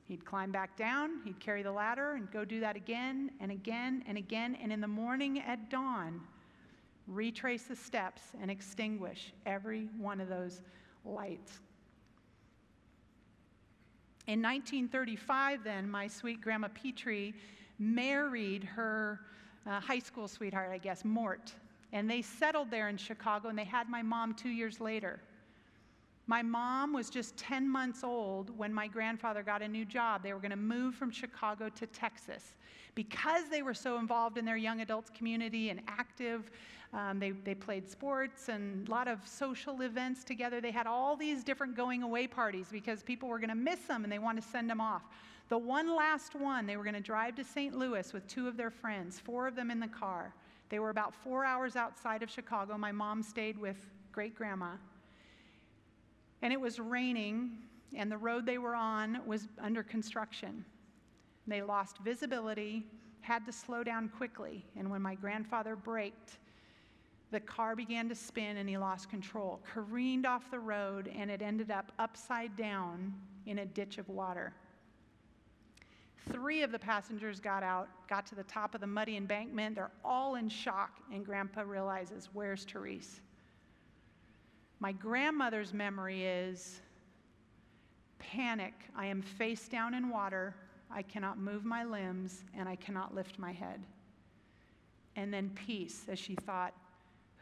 He'd 0.06 0.26
climb 0.26 0.52
back 0.52 0.76
down, 0.76 1.22
he'd 1.24 1.40
carry 1.40 1.64
the 1.64 1.72
ladder 1.72 2.14
and 2.14 2.30
go 2.32 2.44
do 2.44 2.60
that 2.60 2.76
again 2.76 3.32
and 3.40 3.52
again 3.52 4.04
and 4.06 4.18
again. 4.18 4.58
And 4.62 4.74
in 4.74 4.82
the 4.82 4.88
morning 4.88 5.40
at 5.40 5.70
dawn, 5.70 6.20
retrace 7.08 7.64
the 7.64 7.76
steps 7.76 8.22
and 8.42 8.52
extinguish 8.52 9.32
every 9.46 9.88
one 9.98 10.20
of 10.20 10.28
those 10.28 10.62
lights. 11.06 11.60
In 14.28 14.42
1935, 14.42 15.64
then, 15.64 15.90
my 15.90 16.08
sweet 16.08 16.42
grandma 16.42 16.70
Petrie 16.74 17.34
married 17.78 18.64
her 18.64 19.20
uh, 19.66 19.80
high 19.80 20.00
school 20.00 20.28
sweetheart, 20.28 20.70
I 20.72 20.78
guess, 20.78 21.04
Mort. 21.04 21.54
And 21.94 22.10
they 22.10 22.24
settled 22.24 22.72
there 22.72 22.90
in 22.90 22.98
Chicago, 22.98 23.50
and 23.50 23.58
they 23.58 23.64
had 23.64 23.88
my 23.88 24.02
mom 24.02 24.34
two 24.34 24.50
years 24.50 24.82
later. 24.82 25.22
My 26.26 26.42
mom 26.42 26.92
was 26.92 27.10
just 27.10 27.38
10 27.38 27.70
months 27.70 28.04
old 28.04 28.58
when 28.58 28.74
my 28.74 28.88
grandfather 28.88 29.44
got 29.44 29.62
a 29.62 29.68
new 29.68 29.86
job. 29.86 30.24
They 30.24 30.34
were 30.34 30.40
going 30.40 30.52
to 30.52 30.58
move 30.58 30.96
from 30.96 31.12
Chicago 31.12 31.70
to 31.70 31.86
Texas. 31.88 32.56
Because 32.96 33.44
they 33.50 33.62
were 33.62 33.76
so 33.76 34.00
involved 34.00 34.38
in 34.38 34.46
their 34.46 34.58
young 34.58 34.82
adults 34.82 35.12
community 35.16 35.70
and 35.70 35.82
active, 35.88 36.50
um, 36.94 37.20
they, 37.20 37.32
they 37.32 37.54
played 37.54 37.88
sports 37.88 38.50
and 38.50 38.88
a 38.88 38.92
lot 38.92 39.08
of 39.08 39.28
social 39.28 39.82
events 39.82 40.24
together. 40.24 40.62
They 40.62 40.72
had 40.72 40.88
all 40.88 41.16
these 41.16 41.44
different 41.44 41.76
going 41.76 42.02
away 42.02 42.26
parties 42.26 42.68
because 42.72 43.04
people 43.04 43.30
were 43.30 43.40
going 43.40 43.50
to 43.50 43.56
miss 43.56 43.82
them 43.82 44.04
and 44.04 44.12
they 44.12 44.20
wanted 44.20 44.44
to 44.44 44.50
send 44.50 44.70
them 44.70 44.82
off. 44.82 45.04
The 45.50 45.58
one 45.58 45.96
last 45.96 46.34
one, 46.34 46.66
they 46.66 46.78
were 46.78 46.84
going 46.84 46.96
to 46.96 47.02
drive 47.02 47.36
to 47.36 47.44
St. 47.44 47.78
Louis 47.78 48.14
with 48.14 48.26
two 48.28 48.48
of 48.48 48.58
their 48.58 48.72
friends, 48.72 49.20
four 49.20 49.48
of 49.48 49.56
them 49.56 49.70
in 49.70 49.80
the 49.80 49.88
car. 49.88 50.34
They 50.70 50.80
were 50.80 50.90
about 50.90 51.14
four 51.14 51.46
hours 51.46 51.76
outside 51.76 52.24
of 52.24 52.30
Chicago. 52.30 52.78
My 52.78 52.92
mom 52.92 53.22
stayed 53.24 53.58
with 53.58 53.78
great 54.12 54.36
grandma. 54.36 54.72
And 56.42 56.52
it 56.52 56.60
was 56.60 56.80
raining, 56.80 57.58
and 57.96 58.12
the 58.12 58.18
road 58.18 58.46
they 58.46 58.58
were 58.58 58.76
on 58.76 59.22
was 59.26 59.48
under 59.62 59.84
construction. 59.84 60.66
They 61.48 61.62
lost 61.62 62.00
visibility, 62.00 62.86
had 63.22 63.46
to 63.46 63.52
slow 63.52 63.84
down 63.84 64.10
quickly, 64.10 64.66
and 64.76 64.90
when 64.90 65.02
my 65.02 65.16
grandfather 65.16 65.76
braked, 65.76 66.38
the 67.32 67.40
car 67.40 67.76
began 67.76 68.08
to 68.10 68.16
spin 68.16 68.58
and 68.58 68.70
he 68.70 68.78
lost 68.78 69.10
control, 69.10 69.60
careened 69.66 70.26
off 70.26 70.52
the 70.52 70.60
road, 70.60 71.12
and 71.16 71.32
it 71.32 71.42
ended 71.42 71.72
up 71.72 71.92
upside 71.98 72.56
down 72.56 73.14
in 73.46 73.60
a 73.60 73.66
ditch 73.66 73.98
of 73.98 74.08
water. 74.08 74.54
Three 76.32 76.64
of 76.64 76.72
the 76.72 76.80
passengers 76.80 77.40
got 77.40 77.64
out, 77.64 77.90
got 78.08 78.26
to 78.28 78.36
the 78.36 78.44
top 78.44 78.76
of 78.76 78.82
the 78.82 78.88
muddy 78.88 79.18
embankment. 79.18 79.76
They're 79.76 79.92
all 80.06 80.36
in 80.36 80.48
shock, 80.48 81.00
and 81.12 81.26
Grandpa 81.26 81.62
realizes, 81.62 82.30
Where's 82.34 82.64
Therese? 82.64 83.20
My 84.80 84.92
grandmother's 84.92 85.74
memory 85.74 86.26
is 86.26 86.82
panic. 88.20 88.74
I 88.98 89.06
am 89.06 89.22
face 89.22 89.68
down 89.68 89.94
in 89.94 90.10
water. 90.10 90.56
I 90.92 91.02
cannot 91.02 91.38
move 91.38 91.66
my 91.66 91.84
limbs 91.84 92.44
and 92.58 92.68
I 92.68 92.76
cannot 92.76 93.16
lift 93.16 93.40
my 93.40 93.52
head. 93.52 93.86
And 95.16 95.34
then 95.34 95.52
peace 95.56 96.06
as 96.10 96.20
she 96.20 96.36
thought, 96.36 96.74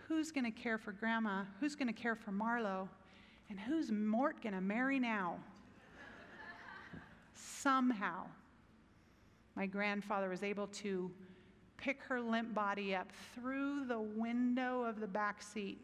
who's 0.07 0.31
going 0.31 0.45
to 0.45 0.51
care 0.51 0.77
for 0.77 0.91
grandma? 0.91 1.43
Who's 1.59 1.75
going 1.75 1.87
to 1.87 1.93
care 1.93 2.15
for 2.15 2.31
Marlo? 2.31 2.87
And 3.49 3.59
who's 3.59 3.91
Mort 3.91 4.41
going 4.41 4.53
to 4.53 4.61
marry 4.61 4.99
now? 4.99 5.37
Somehow, 7.33 8.25
my 9.55 9.65
grandfather 9.65 10.29
was 10.29 10.43
able 10.43 10.67
to 10.67 11.11
pick 11.77 12.01
her 12.03 12.21
limp 12.21 12.53
body 12.53 12.95
up 12.95 13.11
through 13.35 13.85
the 13.85 13.99
window 13.99 14.83
of 14.83 14.99
the 14.99 15.07
back 15.07 15.41
seat 15.41 15.79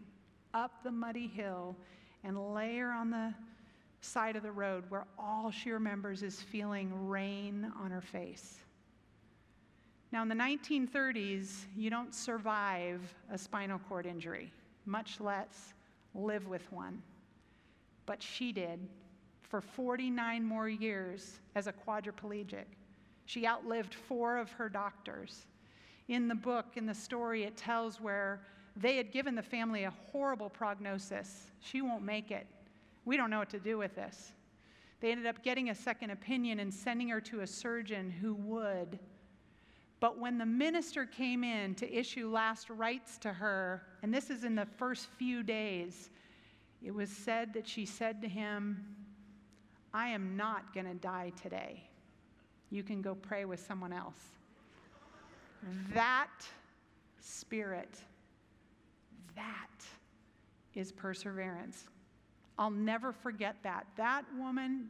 up 0.53 0.83
the 0.83 0.91
muddy 0.91 1.27
hill 1.27 1.75
and 2.23 2.53
lay 2.53 2.77
her 2.77 2.91
on 2.91 3.09
the 3.09 3.33
side 4.01 4.35
of 4.35 4.43
the 4.43 4.51
road 4.51 4.83
where 4.89 5.05
all 5.17 5.51
she 5.51 5.71
remembers 5.71 6.23
is 6.23 6.41
feeling 6.41 7.07
rain 7.07 7.71
on 7.81 7.91
her 7.91 8.01
face. 8.01 8.59
Now, 10.11 10.21
in 10.21 10.29
the 10.29 10.35
1930s, 10.35 11.65
you 11.75 11.89
don't 11.89 12.15
survive 12.15 13.01
a 13.29 13.37
spinal 13.37 13.79
cord 13.89 14.05
injury, 14.05 14.53
much 14.85 15.19
less 15.19 15.73
live 16.15 16.47
with 16.47 16.71
one. 16.71 17.01
But 18.05 18.23
she 18.23 18.53
did 18.53 18.79
for 19.41 19.59
49 19.59 20.43
more 20.43 20.69
years 20.69 21.39
as 21.55 21.67
a 21.67 21.73
quadriplegic. 21.73 22.65
She 23.27 23.45
outlived 23.45 23.93
four 23.93 24.37
of 24.37 24.49
her 24.53 24.69
doctors. 24.69 25.45
In 26.07 26.29
the 26.29 26.35
book, 26.35 26.65
in 26.75 26.85
the 26.85 26.93
story, 26.93 27.43
it 27.43 27.57
tells 27.57 27.99
where 27.99 28.41
they 28.77 28.95
had 28.95 29.11
given 29.11 29.35
the 29.35 29.43
family 29.43 29.83
a 29.83 29.93
horrible 30.11 30.49
prognosis. 30.49 31.51
She 31.59 31.81
won't 31.81 32.03
make 32.03 32.31
it. 32.31 32.47
We 33.03 33.17
don't 33.17 33.29
know 33.29 33.39
what 33.39 33.49
to 33.49 33.59
do 33.59 33.77
with 33.77 33.95
this. 33.95 34.31
They 35.01 35.11
ended 35.11 35.27
up 35.27 35.43
getting 35.43 35.69
a 35.69 35.75
second 35.75 36.11
opinion 36.11 36.61
and 36.61 36.73
sending 36.73 37.09
her 37.09 37.19
to 37.21 37.41
a 37.41 37.47
surgeon 37.47 38.09
who 38.09 38.33
would. 38.33 38.97
But 39.99 40.17
when 40.17 40.37
the 40.37 40.45
minister 40.45 41.05
came 41.05 41.43
in 41.43 41.75
to 41.75 41.93
issue 41.93 42.29
last 42.29 42.69
rites 42.69 43.17
to 43.19 43.33
her, 43.33 43.83
and 44.03 44.13
this 44.13 44.29
is 44.29 44.45
in 44.45 44.55
the 44.55 44.67
first 44.77 45.07
few 45.17 45.43
days, 45.43 46.11
it 46.81 46.91
was 46.91 47.09
said 47.09 47.53
that 47.55 47.67
she 47.67 47.85
said 47.85 48.21
to 48.21 48.29
him, 48.29 48.85
I 49.93 50.07
am 50.09 50.37
not 50.37 50.73
going 50.73 50.85
to 50.85 50.93
die 50.93 51.33
today. 51.41 51.86
You 52.69 52.83
can 52.83 53.01
go 53.01 53.15
pray 53.15 53.45
with 53.45 53.59
someone 53.65 53.93
else. 53.93 54.19
That 55.93 56.29
spirit 57.19 57.99
that 59.35 59.85
is 60.73 60.91
perseverance. 60.91 61.85
I'll 62.59 62.71
never 62.71 63.11
forget 63.11 63.55
that. 63.63 63.85
That 63.95 64.23
woman 64.37 64.89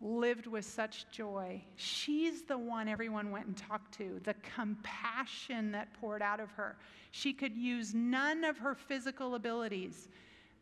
lived 0.00 0.46
with 0.46 0.64
such 0.64 1.10
joy. 1.10 1.62
She's 1.76 2.42
the 2.42 2.58
one 2.58 2.88
everyone 2.88 3.30
went 3.30 3.46
and 3.46 3.56
talked 3.56 3.96
to, 3.98 4.20
the 4.24 4.34
compassion 4.54 5.72
that 5.72 5.94
poured 5.94 6.20
out 6.20 6.40
of 6.40 6.50
her. 6.52 6.76
She 7.10 7.32
could 7.32 7.56
use 7.56 7.94
none 7.94 8.44
of 8.44 8.58
her 8.58 8.74
physical 8.74 9.34
abilities, 9.34 10.08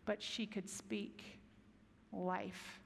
but 0.04 0.22
she 0.22 0.46
could 0.46 0.68
speak 0.68 1.40
life. 2.12 2.81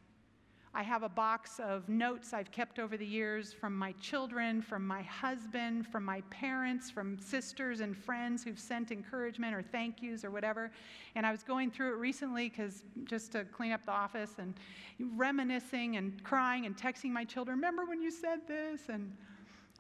I 0.77 0.83
have 0.83 1.03
a 1.03 1.09
box 1.09 1.59
of 1.59 1.89
notes 1.89 2.35
I've 2.35 2.51
kept 2.51 2.79
over 2.79 2.99
the 2.99 3.07
years 3.07 3.51
from 3.51 3.75
my 3.75 3.93
children, 3.93 4.61
from 4.61 4.87
my 4.87 5.01
husband, 5.01 5.87
from 5.87 6.05
my 6.05 6.21
parents, 6.29 6.91
from 6.91 7.19
sisters 7.19 7.81
and 7.81 7.97
friends 7.97 8.45
who've 8.45 8.61
sent 8.61 8.91
encouragement 8.91 9.55
or 9.55 9.63
thank 9.63 10.03
yous 10.03 10.23
or 10.23 10.31
whatever. 10.31 10.71
And 11.15 11.25
I 11.25 11.31
was 11.31 11.43
going 11.43 11.71
through 11.71 11.95
it 11.95 11.97
recently 11.97 12.51
because 12.51 12.85
just 13.05 13.33
to 13.33 13.47
clean 13.47 13.73
up 13.73 13.87
the 13.87 13.93
office 13.93 14.33
and 14.37 14.53
reminiscing 15.17 15.97
and 15.97 16.23
crying 16.23 16.67
and 16.67 16.77
texting 16.77 17.11
my 17.11 17.25
children, 17.25 17.57
remember 17.57 17.87
when 17.87 18.03
you 18.03 18.11
said 18.11 18.41
this? 18.47 18.83
And 18.91 19.11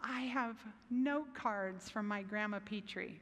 I 0.00 0.20
have 0.20 0.56
note 0.88 1.34
cards 1.34 1.90
from 1.90 2.08
my 2.08 2.22
grandma 2.22 2.58
Petrie. 2.64 3.20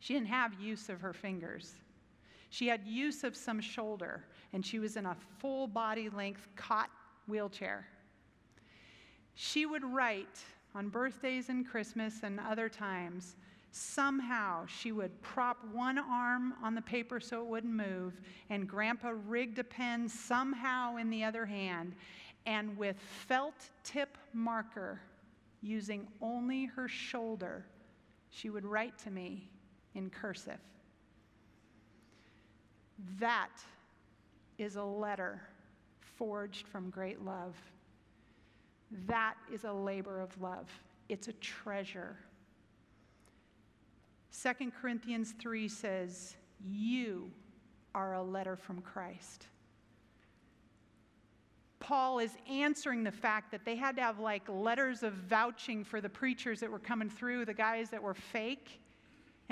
She 0.00 0.12
didn't 0.12 0.28
have 0.28 0.52
use 0.60 0.90
of 0.90 1.00
her 1.00 1.14
fingers. 1.14 1.76
She 2.50 2.66
had 2.66 2.86
use 2.86 3.24
of 3.24 3.34
some 3.34 3.58
shoulder 3.58 4.26
and 4.52 4.64
she 4.64 4.78
was 4.78 4.96
in 4.96 5.06
a 5.06 5.16
full 5.38 5.66
body 5.66 6.08
length 6.08 6.48
cot 6.56 6.90
wheelchair. 7.26 7.86
She 9.34 9.66
would 9.66 9.84
write 9.84 10.40
on 10.74 10.88
birthdays 10.88 11.48
and 11.48 11.66
Christmas 11.66 12.22
and 12.22 12.38
other 12.40 12.68
times. 12.68 13.36
Somehow 13.70 14.66
she 14.66 14.92
would 14.92 15.22
prop 15.22 15.56
one 15.72 15.98
arm 15.98 16.54
on 16.62 16.74
the 16.74 16.82
paper 16.82 17.18
so 17.20 17.40
it 17.40 17.46
wouldn't 17.46 17.72
move, 17.72 18.20
and 18.50 18.68
Grandpa 18.68 19.12
rigged 19.26 19.58
a 19.58 19.64
pen 19.64 20.08
somehow 20.08 20.96
in 20.96 21.08
the 21.08 21.24
other 21.24 21.46
hand, 21.46 21.94
and 22.44 22.76
with 22.76 22.98
felt 22.98 23.70
tip 23.82 24.18
marker, 24.34 25.00
using 25.62 26.06
only 26.20 26.66
her 26.66 26.88
shoulder, 26.88 27.64
she 28.28 28.50
would 28.50 28.66
write 28.66 28.98
to 28.98 29.10
me 29.10 29.48
in 29.94 30.10
cursive. 30.10 30.58
That 33.18 33.50
is 34.62 34.76
a 34.76 34.84
letter 34.84 35.42
forged 36.00 36.66
from 36.68 36.90
great 36.90 37.22
love. 37.24 37.54
That 39.06 39.34
is 39.52 39.64
a 39.64 39.72
labor 39.72 40.20
of 40.20 40.40
love, 40.40 40.68
it's 41.08 41.28
a 41.28 41.32
treasure. 41.34 42.16
2 44.42 44.72
Corinthians 44.80 45.34
3 45.38 45.68
says, 45.68 46.36
You 46.64 47.30
are 47.94 48.14
a 48.14 48.22
letter 48.22 48.56
from 48.56 48.80
Christ. 48.80 49.46
Paul 51.80 52.20
is 52.20 52.30
answering 52.48 53.02
the 53.02 53.10
fact 53.10 53.50
that 53.50 53.64
they 53.64 53.76
had 53.76 53.96
to 53.96 54.02
have 54.02 54.20
like 54.20 54.48
letters 54.48 55.02
of 55.02 55.12
vouching 55.12 55.84
for 55.84 56.00
the 56.00 56.08
preachers 56.08 56.60
that 56.60 56.70
were 56.70 56.78
coming 56.78 57.10
through, 57.10 57.44
the 57.44 57.52
guys 57.52 57.90
that 57.90 58.02
were 58.02 58.14
fake. 58.14 58.80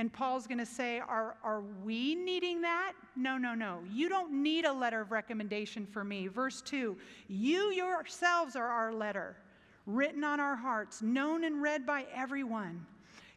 And 0.00 0.10
Paul's 0.10 0.46
going 0.46 0.56
to 0.56 0.64
say, 0.64 0.98
are, 0.98 1.36
are 1.44 1.60
we 1.84 2.14
needing 2.14 2.62
that? 2.62 2.94
No, 3.16 3.36
no, 3.36 3.54
no. 3.54 3.80
You 3.92 4.08
don't 4.08 4.32
need 4.32 4.64
a 4.64 4.72
letter 4.72 5.02
of 5.02 5.10
recommendation 5.10 5.84
for 5.84 6.04
me. 6.04 6.26
Verse 6.26 6.62
2 6.62 6.96
You 7.28 7.70
yourselves 7.70 8.56
are 8.56 8.66
our 8.66 8.94
letter, 8.94 9.36
written 9.84 10.24
on 10.24 10.40
our 10.40 10.56
hearts, 10.56 11.02
known 11.02 11.44
and 11.44 11.60
read 11.60 11.84
by 11.84 12.06
everyone. 12.14 12.86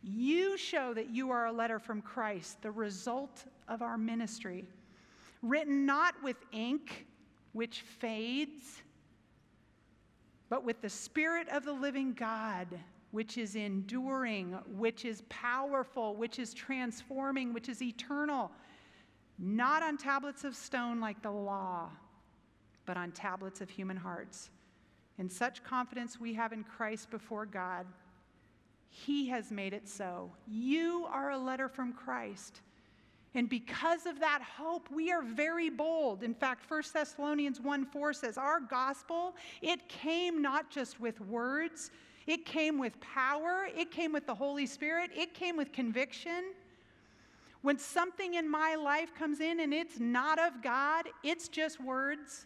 You 0.05 0.57
show 0.57 0.93
that 0.93 1.09
you 1.09 1.31
are 1.31 1.47
a 1.47 1.51
letter 1.51 1.79
from 1.79 2.01
Christ, 2.01 2.61
the 2.61 2.71
result 2.71 3.43
of 3.67 3.81
our 3.81 3.97
ministry, 3.97 4.63
written 5.41 5.85
not 5.85 6.15
with 6.23 6.37
ink, 6.53 7.07
which 7.51 7.81
fades, 7.81 8.81
but 10.47 10.63
with 10.63 10.81
the 10.81 10.89
Spirit 10.89 11.49
of 11.49 11.65
the 11.65 11.73
living 11.73 12.13
God 12.13 12.69
which 13.13 13.37
is 13.37 13.55
enduring, 13.55 14.53
which 14.75 15.05
is 15.05 15.21
powerful, 15.29 16.15
which 16.15 16.39
is 16.39 16.51
transforming, 16.51 17.53
which 17.53 17.69
is 17.69 17.79
eternal, 17.79 18.49
not 19.37 19.83
on 19.83 19.97
tablets 19.97 20.43
of 20.43 20.55
stone 20.55 20.99
like 20.99 21.21
the 21.21 21.29
law, 21.29 21.91
but 22.87 22.97
on 22.97 23.11
tablets 23.11 23.61
of 23.61 23.69
human 23.69 23.95
hearts. 23.95 24.49
In 25.19 25.29
such 25.29 25.63
confidence 25.63 26.19
we 26.19 26.33
have 26.33 26.53
in 26.53 26.63
Christ 26.63 27.11
before 27.11 27.45
God, 27.45 27.85
He 28.89 29.29
has 29.29 29.51
made 29.51 29.73
it 29.73 29.87
so. 29.87 30.31
You 30.47 31.05
are 31.07 31.29
a 31.29 31.37
letter 31.37 31.69
from 31.69 31.93
Christ. 31.93 32.61
And 33.35 33.47
because 33.47 34.07
of 34.07 34.19
that 34.21 34.41
hope, 34.41 34.89
we 34.91 35.11
are 35.11 35.21
very 35.21 35.69
bold. 35.69 36.23
In 36.23 36.33
fact, 36.33 36.67
1 36.67 36.81
Thessalonians 36.91 37.61
1 37.61 37.85
4 37.85 38.13
says, 38.13 38.39
Our 38.39 38.59
gospel, 38.59 39.35
it 39.61 39.87
came 39.87 40.41
not 40.41 40.71
just 40.71 40.99
with 40.99 41.21
words, 41.21 41.91
it 42.25 42.45
came 42.45 42.79
with 42.79 42.99
power, 43.01 43.67
it 43.75 43.91
came 43.91 44.13
with 44.13 44.25
the 44.25 44.35
Holy 44.35 44.65
Spirit, 44.65 45.11
it 45.15 45.33
came 45.33 45.57
with 45.57 45.71
conviction. 45.71 46.53
When 47.61 47.77
something 47.77 48.33
in 48.33 48.49
my 48.49 48.75
life 48.75 49.13
comes 49.15 49.39
in 49.39 49.61
and 49.61 49.73
it's 49.73 49.99
not 49.99 50.39
of 50.39 50.61
God, 50.61 51.07
it's 51.23 51.47
just 51.47 51.81
words. 51.81 52.45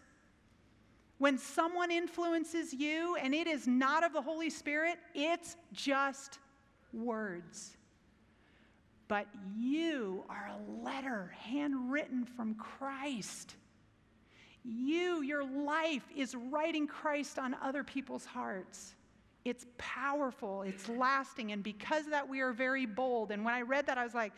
When 1.18 1.36
someone 1.36 1.90
influences 1.90 2.72
you 2.72 3.16
and 3.16 3.34
it 3.34 3.48
is 3.48 3.66
not 3.66 4.04
of 4.04 4.12
the 4.12 4.22
Holy 4.22 4.50
Spirit, 4.50 4.98
it's 5.14 5.56
just 5.72 6.38
words. 6.92 7.76
But 9.08 9.26
you 9.56 10.24
are 10.28 10.50
a 10.52 10.84
letter 10.84 11.34
handwritten 11.36 12.24
from 12.24 12.54
Christ. 12.54 13.56
You, 14.64 15.22
your 15.22 15.44
life, 15.44 16.04
is 16.14 16.34
writing 16.34 16.86
Christ 16.86 17.38
on 17.38 17.56
other 17.62 17.82
people's 17.82 18.26
hearts. 18.26 18.94
It's 19.44 19.66
powerful, 19.78 20.62
it's 20.62 20.88
lasting, 20.88 21.52
and 21.52 21.62
because 21.62 22.04
of 22.04 22.10
that, 22.10 22.28
we 22.28 22.40
are 22.40 22.52
very 22.52 22.86
bold. 22.86 23.30
And 23.30 23.44
when 23.44 23.54
I 23.54 23.62
read 23.62 23.86
that, 23.86 23.96
I 23.96 24.04
was 24.04 24.14
like, 24.14 24.32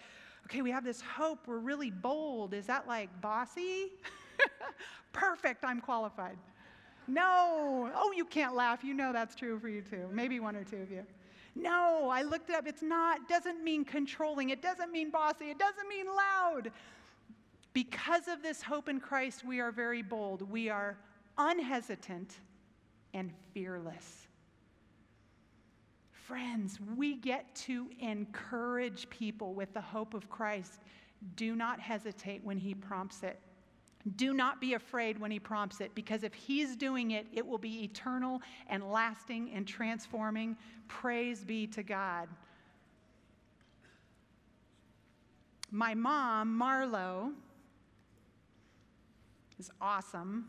okay, 0.47 0.63
we 0.63 0.71
have 0.71 0.85
this 0.85 1.01
hope, 1.01 1.47
we're 1.47 1.59
really 1.59 1.91
bold. 1.91 2.55
Is 2.55 2.67
that 2.67 2.87
like 2.87 3.09
bossy? 3.21 3.93
Perfect, 5.13 5.65
I'm 5.65 5.81
qualified. 5.81 6.37
No. 7.11 7.91
Oh, 7.95 8.13
you 8.13 8.25
can't 8.25 8.55
laugh. 8.55 8.85
You 8.85 8.95
know 8.95 9.13
that's 9.13 9.35
true 9.35 9.59
for 9.59 9.69
you 9.69 9.83
too. 9.83 10.09
Maybe 10.13 10.39
one 10.39 10.55
or 10.55 10.65
two 10.65 10.77
of 10.77 10.91
you. 10.91 11.05
No, 11.57 12.09
I 12.09 12.23
looked 12.23 12.51
it 12.51 12.57
up. 12.57 12.67
It's 12.67 12.83
not, 12.83 13.29
doesn't 13.29 13.63
mean 13.65 13.85
controlling. 13.85 14.51
It 14.51 14.63
doesn't 14.63 14.93
mean 14.93 15.11
bossy. 15.11 15.47
It 15.47 15.59
doesn't 15.59 15.89
mean 15.89 16.07
loud. 16.07 16.71
Because 17.73 18.29
of 18.29 18.43
this 18.43 18.63
hope 18.63 18.89
in 18.89 19.01
Christ, 19.01 19.45
we 19.45 19.61
are 19.61 19.73
very 19.73 20.03
bold. 20.03 20.49
We 20.49 20.69
are 20.69 20.97
unhesitant 21.37 22.35
and 23.13 23.33
fearless. 23.53 24.29
Friends, 26.31 26.79
we 26.97 27.17
get 27.17 27.53
to 27.57 27.91
encourage 27.99 29.11
people 29.11 29.53
with 29.53 29.75
the 29.75 29.81
hope 29.81 30.15
of 30.15 30.31
Christ. 30.31 30.79
Do 31.35 31.57
not 31.57 31.81
hesitate 31.81 32.45
when 32.45 32.57
He 32.57 32.73
prompts 32.73 33.25
it. 33.25 33.41
Do 34.15 34.33
not 34.33 34.61
be 34.61 34.75
afraid 34.75 35.19
when 35.19 35.33
he 35.33 35.41
prompts 35.41 35.81
it, 35.81 35.93
because 35.93 36.23
if 36.23 36.33
he's 36.33 36.77
doing 36.77 37.11
it, 37.11 37.27
it 37.33 37.45
will 37.45 37.59
be 37.59 37.83
eternal 37.83 38.41
and 38.69 38.93
lasting 38.93 39.51
and 39.53 39.67
transforming. 39.67 40.57
Praise 40.87 41.43
be 41.43 41.67
to 41.67 41.83
God. 41.83 42.29
My 45.73 45.95
mom, 45.95 46.57
Marlo, 46.57 47.33
is 49.59 49.69
awesome. 49.81 50.47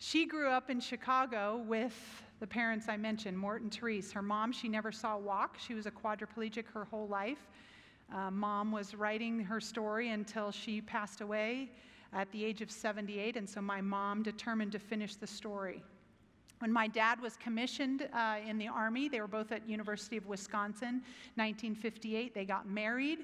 She 0.00 0.26
grew 0.26 0.48
up 0.48 0.68
in 0.68 0.80
Chicago 0.80 1.64
with 1.68 1.94
the 2.42 2.46
parents 2.48 2.88
I 2.88 2.96
mentioned, 2.96 3.38
Mort 3.38 3.62
and 3.62 3.72
Therese. 3.72 4.10
Her 4.10 4.20
mom, 4.20 4.50
she 4.50 4.66
never 4.66 4.90
saw 4.90 5.16
walk. 5.16 5.58
She 5.64 5.74
was 5.74 5.86
a 5.86 5.92
quadriplegic 5.92 6.66
her 6.74 6.86
whole 6.86 7.06
life. 7.06 7.46
Uh, 8.12 8.32
mom 8.32 8.72
was 8.72 8.96
writing 8.96 9.38
her 9.38 9.60
story 9.60 10.10
until 10.10 10.50
she 10.50 10.80
passed 10.80 11.20
away 11.20 11.70
at 12.12 12.28
the 12.32 12.44
age 12.44 12.60
of 12.60 12.68
78, 12.68 13.36
and 13.36 13.48
so 13.48 13.60
my 13.60 13.80
mom 13.80 14.24
determined 14.24 14.72
to 14.72 14.80
finish 14.80 15.14
the 15.14 15.26
story. 15.26 15.84
When 16.58 16.72
my 16.72 16.88
dad 16.88 17.20
was 17.20 17.36
commissioned 17.36 18.08
uh, 18.12 18.38
in 18.44 18.58
the 18.58 18.66
Army, 18.66 19.08
they 19.08 19.20
were 19.20 19.28
both 19.28 19.52
at 19.52 19.68
University 19.68 20.16
of 20.16 20.26
Wisconsin, 20.26 21.00
1958. 21.36 22.34
They 22.34 22.44
got 22.44 22.68
married, 22.68 23.20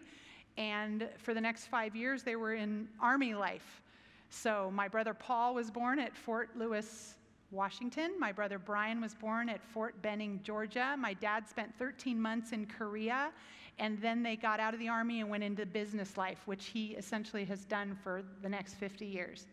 and 0.59 1.09
for 1.18 1.35
the 1.35 1.40
next 1.40 1.66
five 1.66 1.96
years, 1.96 2.22
they 2.22 2.37
were 2.37 2.54
in 2.54 2.87
Army 3.00 3.35
life. 3.35 3.83
So 4.31 4.70
my 4.72 4.87
brother 4.87 5.12
Paul 5.12 5.57
was 5.57 5.72
born 5.72 5.98
at 5.98 6.16
Fort 6.16 6.50
Lewis, 6.54 7.16
Washington. 7.50 8.12
My 8.18 8.30
brother 8.32 8.58
Brian 8.58 9.00
was 9.00 9.14
born 9.14 9.48
at 9.48 9.62
Fort 9.62 10.00
Benning, 10.02 10.40
Georgia. 10.42 10.96
My 10.98 11.14
dad 11.14 11.48
spent 11.48 11.72
13 11.78 12.20
months 12.20 12.52
in 12.52 12.66
Korea, 12.66 13.30
and 13.78 14.00
then 14.00 14.22
they 14.22 14.37
got 14.37 14.61
out 14.61 14.74
of 14.74 14.80
the 14.80 14.88
army 14.88 15.20
and 15.20 15.30
went 15.30 15.42
into 15.42 15.64
business 15.64 16.16
life, 16.16 16.38
which 16.44 16.66
he 16.66 16.88
essentially 16.88 17.44
has 17.46 17.64
done 17.64 17.96
for 18.02 18.22
the 18.42 18.48
next 18.48 18.74
50 18.74 19.06
years. 19.06 19.46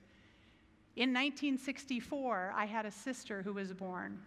In 0.96 1.10
1964, 1.14 2.54
I 2.56 2.66
had 2.66 2.86
a 2.86 2.92
sister 2.92 3.42
who 3.42 3.54
was 3.54 3.74
born. 3.74 4.20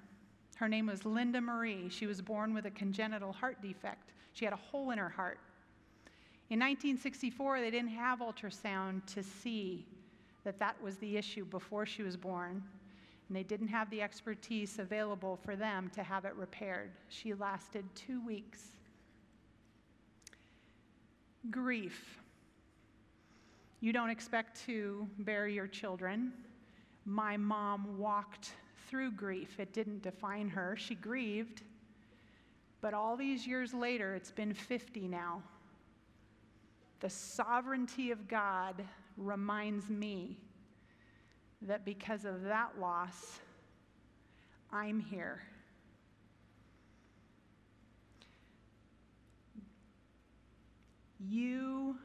Her 0.57 0.69
name 0.69 0.87
was 0.87 1.05
Linda 1.05 1.41
Marie. 1.41 1.89
She 1.89 2.07
was 2.07 2.21
born 2.21 2.55
with 2.55 2.67
a 2.67 2.71
congenital 2.71 3.33
heart 3.33 3.61
defect. 3.63 4.13
She 4.33 4.45
had 4.45 4.55
a 4.55 4.59
hole 4.59 4.91
in 4.91 4.99
her 4.99 5.09
heart. 5.09 5.39
In 6.51 6.59
1964, 6.59 7.61
they 7.61 7.71
didn't 7.71 7.91
have 7.91 8.21
ultrasound 8.21 9.05
to 9.15 9.23
see 9.23 9.87
that 10.45 10.59
that 10.59 10.81
was 10.83 10.97
the 10.97 11.17
issue 11.17 11.45
before 11.45 11.85
she 11.85 12.03
was 12.03 12.17
born, 12.17 12.63
and 13.29 13.37
they 13.37 13.43
didn't 13.43 13.69
have 13.69 13.91
the 13.91 14.01
expertise 14.01 14.79
available 14.79 15.39
for 15.45 15.55
them 15.55 15.91
to 15.95 16.03
have 16.03 16.25
it 16.25 16.35
repaired. 16.35 16.91
She 17.09 17.35
lasted 17.35 17.85
two 17.95 18.25
weeks 18.25 18.61
grief. 21.51 22.19
You 23.81 23.93
don't 23.93 24.11
expect 24.11 24.67
to 24.67 25.07
bury 25.21 25.55
your 25.55 25.69
children. 25.69 26.33
My 27.05 27.37
mom 27.37 27.97
walked 27.97 28.53
through 28.89 29.13
grief. 29.13 29.61
It 29.61 29.73
didn't 29.73 30.03
define 30.03 30.49
her. 30.49 30.77
She 30.77 30.95
grieved. 30.95 31.63
But 32.81 32.93
all 32.93 33.17
these 33.17 33.47
years 33.47 33.73
later, 33.73 34.15
it's 34.15 34.31
been 34.31 34.53
50 34.53 35.09
now. 35.09 35.43
The 37.01 37.11
sovereignty 37.11 38.11
of 38.11 38.27
God 38.29 38.85
reminds 39.17 39.89
me 39.89 40.39
that 41.63 41.85
because 41.85 42.25
of 42.25 42.43
that 42.45 42.79
loss, 42.79 43.41
I'm 44.73 45.01
here. 45.01 45.43
You 51.29 51.97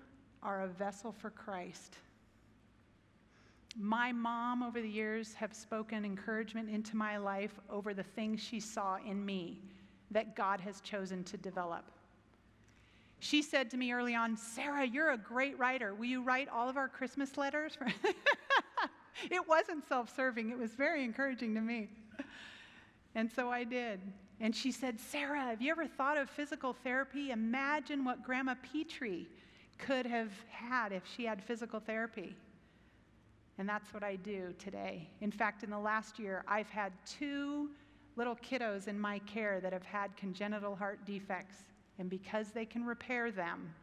are 0.42 0.64
a 0.64 0.68
vessel 0.68 1.12
for 1.12 1.30
Christ. 1.30 1.98
My 3.76 4.12
mom, 4.12 4.64
over 4.64 4.82
the 4.82 4.90
years, 4.90 5.34
have 5.34 5.54
spoken 5.54 6.06
encouragement 6.06 6.70
into 6.70 6.96
my 6.96 7.18
life 7.18 7.60
over 7.70 7.94
the 7.94 8.04
things 8.04 8.42
she 8.42 8.60
saw 8.60 8.98
in 9.06 9.24
me 9.26 9.60
that 10.12 10.36
God 10.36 10.62
has 10.62 10.82
chosen 10.82 11.24
to 11.26 11.38
develop. 11.38 11.86
She 13.20 13.42
said 13.42 13.72
to 13.72 13.78
me 13.78 13.94
early 13.94 14.16
on, 14.16 14.36
Sarah, 14.36 14.86
you're 14.86 15.12
a 15.12 15.18
great 15.18 15.58
writer. 15.58 15.96
Will 15.96 16.06
you 16.06 16.22
write 16.22 16.50
all 16.50 16.70
of 16.70 16.78
our 16.78 16.90
Christmas 16.90 17.38
letters? 17.38 17.78
it 19.32 19.48
wasn't 19.48 19.88
self 19.88 20.14
serving, 20.16 20.50
it 20.50 20.58
was 20.58 20.72
very 20.72 21.04
encouraging 21.04 21.56
to 21.56 21.62
me. 21.62 21.90
And 23.16 23.32
so 23.32 23.52
I 23.52 23.64
did. 23.64 24.02
And 24.40 24.56
she 24.56 24.72
said, 24.72 25.00
Sarah, 25.00 25.42
have 25.42 25.62
you 25.62 25.72
ever 25.72 25.86
thought 25.86 26.18
of 26.18 26.30
physical 26.30 26.74
therapy? 26.74 27.30
Imagine 27.30 28.04
what 28.04 28.24
Grandma 28.24 28.56
Petrie 28.72 29.28
could 29.78 30.06
have 30.06 30.32
had 30.50 30.92
if 30.92 31.04
she 31.06 31.26
had 31.26 31.44
physical 31.44 31.80
therapy. 31.80 32.36
And 33.58 33.70
that's 33.70 33.94
what 33.94 34.04
I 34.04 34.16
do 34.16 34.54
today. 34.58 35.08
In 35.22 35.32
fact, 35.32 35.64
in 35.64 35.70
the 35.70 35.78
last 35.78 36.18
year, 36.18 36.44
I've 36.48 36.70
had 36.70 36.92
two 37.06 37.70
little 38.16 38.36
kiddos 38.38 38.88
in 38.88 39.00
my 39.00 39.20
care 39.20 39.60
that 39.62 39.74
have 39.74 39.86
had 39.86 40.16
congenital 40.18 40.76
heart 40.76 41.06
defects. 41.06 41.58
And 42.00 42.10
because 42.10 42.50
they 42.50 42.66
can 42.66 42.84
repair 42.84 43.32
them, 43.32 43.74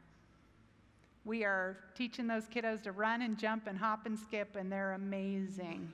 we 1.24 1.44
are 1.44 1.76
teaching 1.94 2.26
those 2.26 2.44
kiddos 2.48 2.82
to 2.82 2.92
run 2.92 3.22
and 3.22 3.38
jump 3.38 3.66
and 3.66 3.78
hop 3.78 4.06
and 4.06 4.18
skip, 4.18 4.56
and 4.56 4.70
they're 4.70 4.92
amazing. 4.92 5.92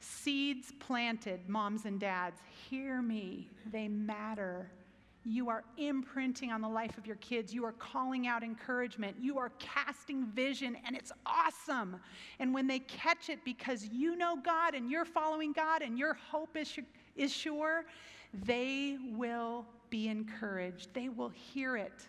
Seeds 0.00 0.72
planted, 0.80 1.48
moms 1.48 1.84
and 1.84 1.98
dads, 2.00 2.40
hear 2.68 3.00
me, 3.00 3.48
they 3.70 3.88
matter. 3.88 4.70
You 5.24 5.48
are 5.48 5.62
imprinting 5.78 6.50
on 6.50 6.60
the 6.60 6.68
life 6.68 6.98
of 6.98 7.06
your 7.06 7.16
kids. 7.16 7.54
You 7.54 7.64
are 7.64 7.72
calling 7.72 8.26
out 8.26 8.42
encouragement. 8.42 9.16
You 9.20 9.38
are 9.38 9.52
casting 9.60 10.26
vision, 10.26 10.76
and 10.84 10.96
it's 10.96 11.12
awesome. 11.24 12.00
And 12.40 12.52
when 12.52 12.66
they 12.66 12.80
catch 12.80 13.28
it 13.28 13.38
because 13.44 13.86
you 13.86 14.16
know 14.16 14.36
God 14.36 14.74
and 14.74 14.90
you're 14.90 15.04
following 15.04 15.52
God 15.52 15.82
and 15.82 15.96
your 15.96 16.14
hope 16.14 16.56
is, 16.56 16.76
is 17.14 17.32
sure, 17.32 17.84
they 18.32 18.98
will 19.12 19.64
be 19.90 20.08
encouraged. 20.08 20.92
They 20.92 21.08
will 21.08 21.28
hear 21.28 21.76
it. 21.76 22.08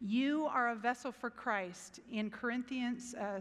You 0.00 0.46
are 0.46 0.70
a 0.70 0.74
vessel 0.74 1.10
for 1.10 1.30
Christ. 1.30 2.00
In 2.10 2.30
Corinthians, 2.30 3.14
uh, 3.14 3.40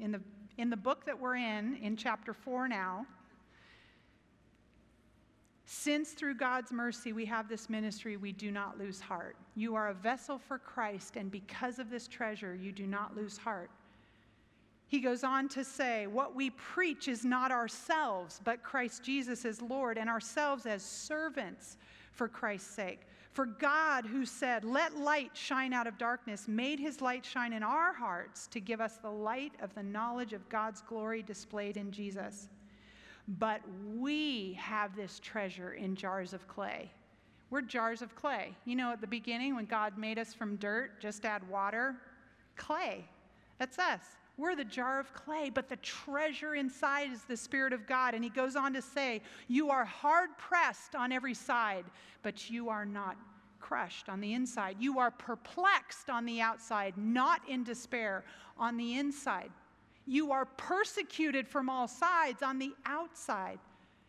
in 0.00 0.12
the 0.12 0.20
in 0.56 0.70
the 0.70 0.76
book 0.76 1.06
that 1.06 1.18
we're 1.18 1.36
in, 1.36 1.76
in 1.76 1.96
chapter 1.96 2.34
4 2.34 2.66
now, 2.66 3.06
since 5.66 6.10
through 6.10 6.34
God's 6.34 6.72
mercy 6.72 7.12
we 7.12 7.24
have 7.26 7.48
this 7.48 7.70
ministry, 7.70 8.16
we 8.16 8.32
do 8.32 8.50
not 8.50 8.76
lose 8.76 9.00
heart. 9.00 9.36
You 9.54 9.76
are 9.76 9.90
a 9.90 9.94
vessel 9.94 10.36
for 10.36 10.58
Christ, 10.58 11.16
and 11.16 11.30
because 11.30 11.78
of 11.78 11.90
this 11.90 12.08
treasure, 12.08 12.54
you 12.54 12.72
do 12.72 12.86
not 12.86 13.14
lose 13.14 13.38
heart. 13.38 13.70
He 14.88 15.00
goes 15.00 15.22
on 15.22 15.48
to 15.50 15.62
say, 15.62 16.06
What 16.06 16.34
we 16.34 16.50
preach 16.50 17.06
is 17.06 17.24
not 17.24 17.52
ourselves, 17.52 18.40
but 18.42 18.62
Christ 18.62 19.04
Jesus 19.04 19.44
as 19.44 19.62
Lord, 19.62 19.98
and 19.98 20.08
ourselves 20.08 20.66
as 20.66 20.82
servants 20.82 21.76
for 22.12 22.26
Christ's 22.26 22.74
sake. 22.74 23.02
For 23.38 23.46
God, 23.46 24.04
who 24.04 24.26
said, 24.26 24.64
Let 24.64 24.96
light 24.96 25.30
shine 25.32 25.72
out 25.72 25.86
of 25.86 25.96
darkness, 25.96 26.48
made 26.48 26.80
his 26.80 27.00
light 27.00 27.24
shine 27.24 27.52
in 27.52 27.62
our 27.62 27.92
hearts 27.92 28.48
to 28.48 28.58
give 28.58 28.80
us 28.80 28.96
the 28.96 29.12
light 29.12 29.52
of 29.62 29.72
the 29.76 29.82
knowledge 29.84 30.32
of 30.32 30.48
God's 30.48 30.80
glory 30.80 31.22
displayed 31.22 31.76
in 31.76 31.92
Jesus. 31.92 32.48
But 33.38 33.60
we 33.94 34.54
have 34.54 34.96
this 34.96 35.20
treasure 35.20 35.74
in 35.74 35.94
jars 35.94 36.32
of 36.32 36.48
clay. 36.48 36.90
We're 37.50 37.60
jars 37.62 38.02
of 38.02 38.16
clay. 38.16 38.56
You 38.64 38.74
know, 38.74 38.90
at 38.90 39.00
the 39.00 39.06
beginning, 39.06 39.54
when 39.54 39.66
God 39.66 39.96
made 39.96 40.18
us 40.18 40.34
from 40.34 40.56
dirt, 40.56 40.98
just 40.98 41.24
add 41.24 41.48
water, 41.48 41.94
clay. 42.56 43.04
That's 43.60 43.78
us. 43.78 44.00
We're 44.38 44.54
the 44.54 44.64
jar 44.64 45.00
of 45.00 45.12
clay, 45.12 45.50
but 45.50 45.68
the 45.68 45.76
treasure 45.76 46.54
inside 46.54 47.10
is 47.10 47.24
the 47.24 47.36
Spirit 47.36 47.72
of 47.72 47.88
God. 47.88 48.14
And 48.14 48.22
he 48.22 48.30
goes 48.30 48.54
on 48.54 48.72
to 48.72 48.80
say, 48.80 49.20
You 49.48 49.70
are 49.70 49.84
hard 49.84 50.30
pressed 50.38 50.94
on 50.94 51.10
every 51.10 51.34
side, 51.34 51.84
but 52.22 52.48
you 52.48 52.68
are 52.68 52.86
not 52.86 53.16
crushed 53.58 54.08
on 54.08 54.20
the 54.20 54.34
inside. 54.34 54.76
You 54.78 55.00
are 55.00 55.10
perplexed 55.10 56.08
on 56.08 56.24
the 56.24 56.40
outside, 56.40 56.94
not 56.96 57.40
in 57.48 57.64
despair 57.64 58.24
on 58.56 58.76
the 58.76 58.96
inside. 58.96 59.50
You 60.06 60.30
are 60.30 60.44
persecuted 60.44 61.48
from 61.48 61.68
all 61.68 61.88
sides 61.88 62.40
on 62.40 62.60
the 62.60 62.72
outside, 62.86 63.58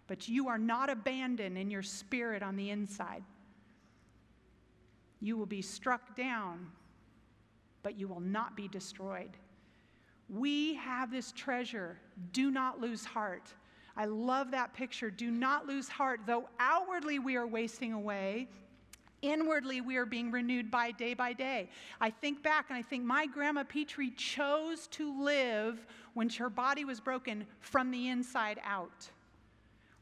but 0.06 0.30
you 0.30 0.48
are 0.48 0.60
not 0.60 0.92
abandoned 0.92 1.58
in 1.58 1.72
your 1.72 1.82
spirit 1.82 2.44
on 2.44 2.56
the 2.56 2.70
inside. 2.70 3.24
You 5.20 5.38
will 5.38 5.48
be 5.48 5.64
struck 5.64 6.16
down, 6.16 6.68
but 7.82 8.00
you 8.00 8.08
will 8.08 8.22
not 8.22 8.56
be 8.56 8.68
destroyed. 8.68 9.32
We 10.30 10.76
have 10.76 11.12
this 11.12 11.32
treasure. 11.32 11.98
Do 12.32 12.52
not 12.52 12.80
lose 12.80 13.04
heart. 13.04 13.54
I 13.98 14.06
love 14.06 14.52
that 14.52 14.74
picture. 14.74 15.10
Do 15.10 15.32
not 15.32 15.68
lose 15.68 15.90
heart. 15.90 16.22
Though 16.26 16.48
outwardly 16.60 17.20
we 17.20 17.36
are 17.36 17.48
wasting 17.48 17.94
away, 17.94 18.48
inwardly 19.22 19.82
we 19.82 19.98
are 19.98 20.06
being 20.06 20.32
renewed 20.32 20.72
by 20.72 20.92
day 20.92 21.14
by 21.14 21.34
day. 21.34 21.70
I 22.00 22.10
think 22.10 22.44
back 22.44 22.68
and 22.70 22.78
I 22.78 22.82
think 22.82 23.04
my 23.04 23.26
grandma 23.26 23.64
Petrie 23.64 24.12
chose 24.12 24.88
to 24.90 25.22
live 25.22 25.86
when 26.14 26.30
her 26.30 26.50
body 26.50 26.86
was 26.86 27.00
broken 27.00 27.46
from 27.60 27.92
the 27.92 28.08
inside 28.08 28.60
out. 28.64 29.10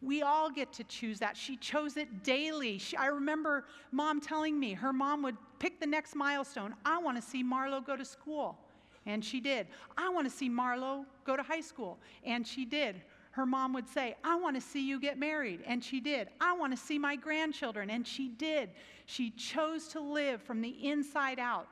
We 0.02 0.22
all 0.22 0.52
get 0.52 0.72
to 0.74 0.84
choose 0.84 1.20
that. 1.20 1.36
She 1.36 1.58
chose 1.58 1.98
it 1.98 2.24
daily. 2.24 2.78
She, 2.78 2.96
I 2.98 3.08
remember 3.08 3.66
mom 3.92 4.22
telling 4.22 4.60
me 4.60 4.74
her 4.74 4.94
mom 4.94 5.24
would 5.24 5.38
pick 5.58 5.80
the 5.80 5.88
next 5.88 6.16
milestone. 6.16 6.76
I 6.86 7.00
want 7.00 7.18
to 7.18 7.28
see 7.28 7.44
Marlo 7.44 7.84
go 7.84 7.96
to 7.96 8.06
school. 8.06 8.60
And 9.08 9.24
she 9.24 9.40
did. 9.40 9.68
I 9.98 10.10
want 10.10 10.30
to 10.30 10.38
see 10.38 10.50
Marlo 10.50 11.06
go 11.26 11.36
to 11.38 11.42
high 11.42 11.62
school. 11.62 11.98
And 12.24 12.46
she 12.46 12.66
did. 12.66 13.02
Her 13.32 13.46
mom 13.46 13.74
would 13.74 13.88
say, 13.88 14.16
I 14.24 14.36
want 14.36 14.56
to 14.56 14.62
see 14.62 14.86
you 14.86 15.00
get 15.00 15.18
married. 15.18 15.62
And 15.66 15.84
she 15.84 16.02
did. 16.02 16.28
I 16.42 16.54
want 16.54 16.76
to 16.76 16.78
see 16.78 17.00
my 17.00 17.16
grandchildren. 17.16 17.90
And 17.90 18.06
she 18.06 18.28
did. 18.28 18.70
She 19.06 19.32
chose 19.32 19.88
to 19.90 20.02
live 20.02 20.42
from 20.42 20.62
the 20.62 20.76
inside 20.86 21.40
out. 21.40 21.68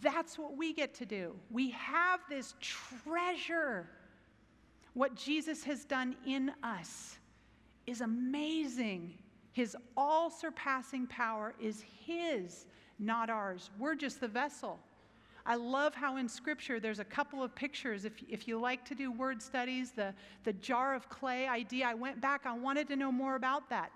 That's 0.00 0.38
what 0.38 0.56
we 0.56 0.72
get 0.72 0.94
to 0.94 1.06
do. 1.06 1.34
We 1.50 1.70
have 1.70 2.20
this 2.28 2.54
treasure. 2.60 3.90
What 4.94 5.14
Jesus 5.14 5.62
has 5.64 5.84
done 5.84 6.16
in 6.26 6.52
us 6.62 7.18
is 7.86 8.00
amazing. 8.00 9.12
His 9.52 9.76
all 9.96 10.30
surpassing 10.30 11.06
power 11.06 11.54
is 11.60 11.84
His, 12.06 12.66
not 12.98 13.28
ours. 13.28 13.70
We're 13.78 13.94
just 13.94 14.20
the 14.20 14.28
vessel. 14.28 14.78
I 15.48 15.54
love 15.54 15.94
how 15.94 16.18
in 16.18 16.28
Scripture 16.28 16.78
there's 16.78 16.98
a 16.98 17.04
couple 17.04 17.42
of 17.42 17.54
pictures. 17.54 18.04
If, 18.04 18.12
if 18.28 18.46
you 18.46 18.60
like 18.60 18.84
to 18.84 18.94
do 18.94 19.10
word 19.10 19.40
studies, 19.40 19.92
the, 19.92 20.12
the 20.44 20.52
jar 20.52 20.94
of 20.94 21.08
clay 21.08 21.48
idea, 21.48 21.86
I 21.86 21.94
went 21.94 22.20
back, 22.20 22.42
I 22.44 22.52
wanted 22.52 22.86
to 22.88 22.96
know 22.96 23.10
more 23.10 23.34
about 23.34 23.70
that. 23.70 23.90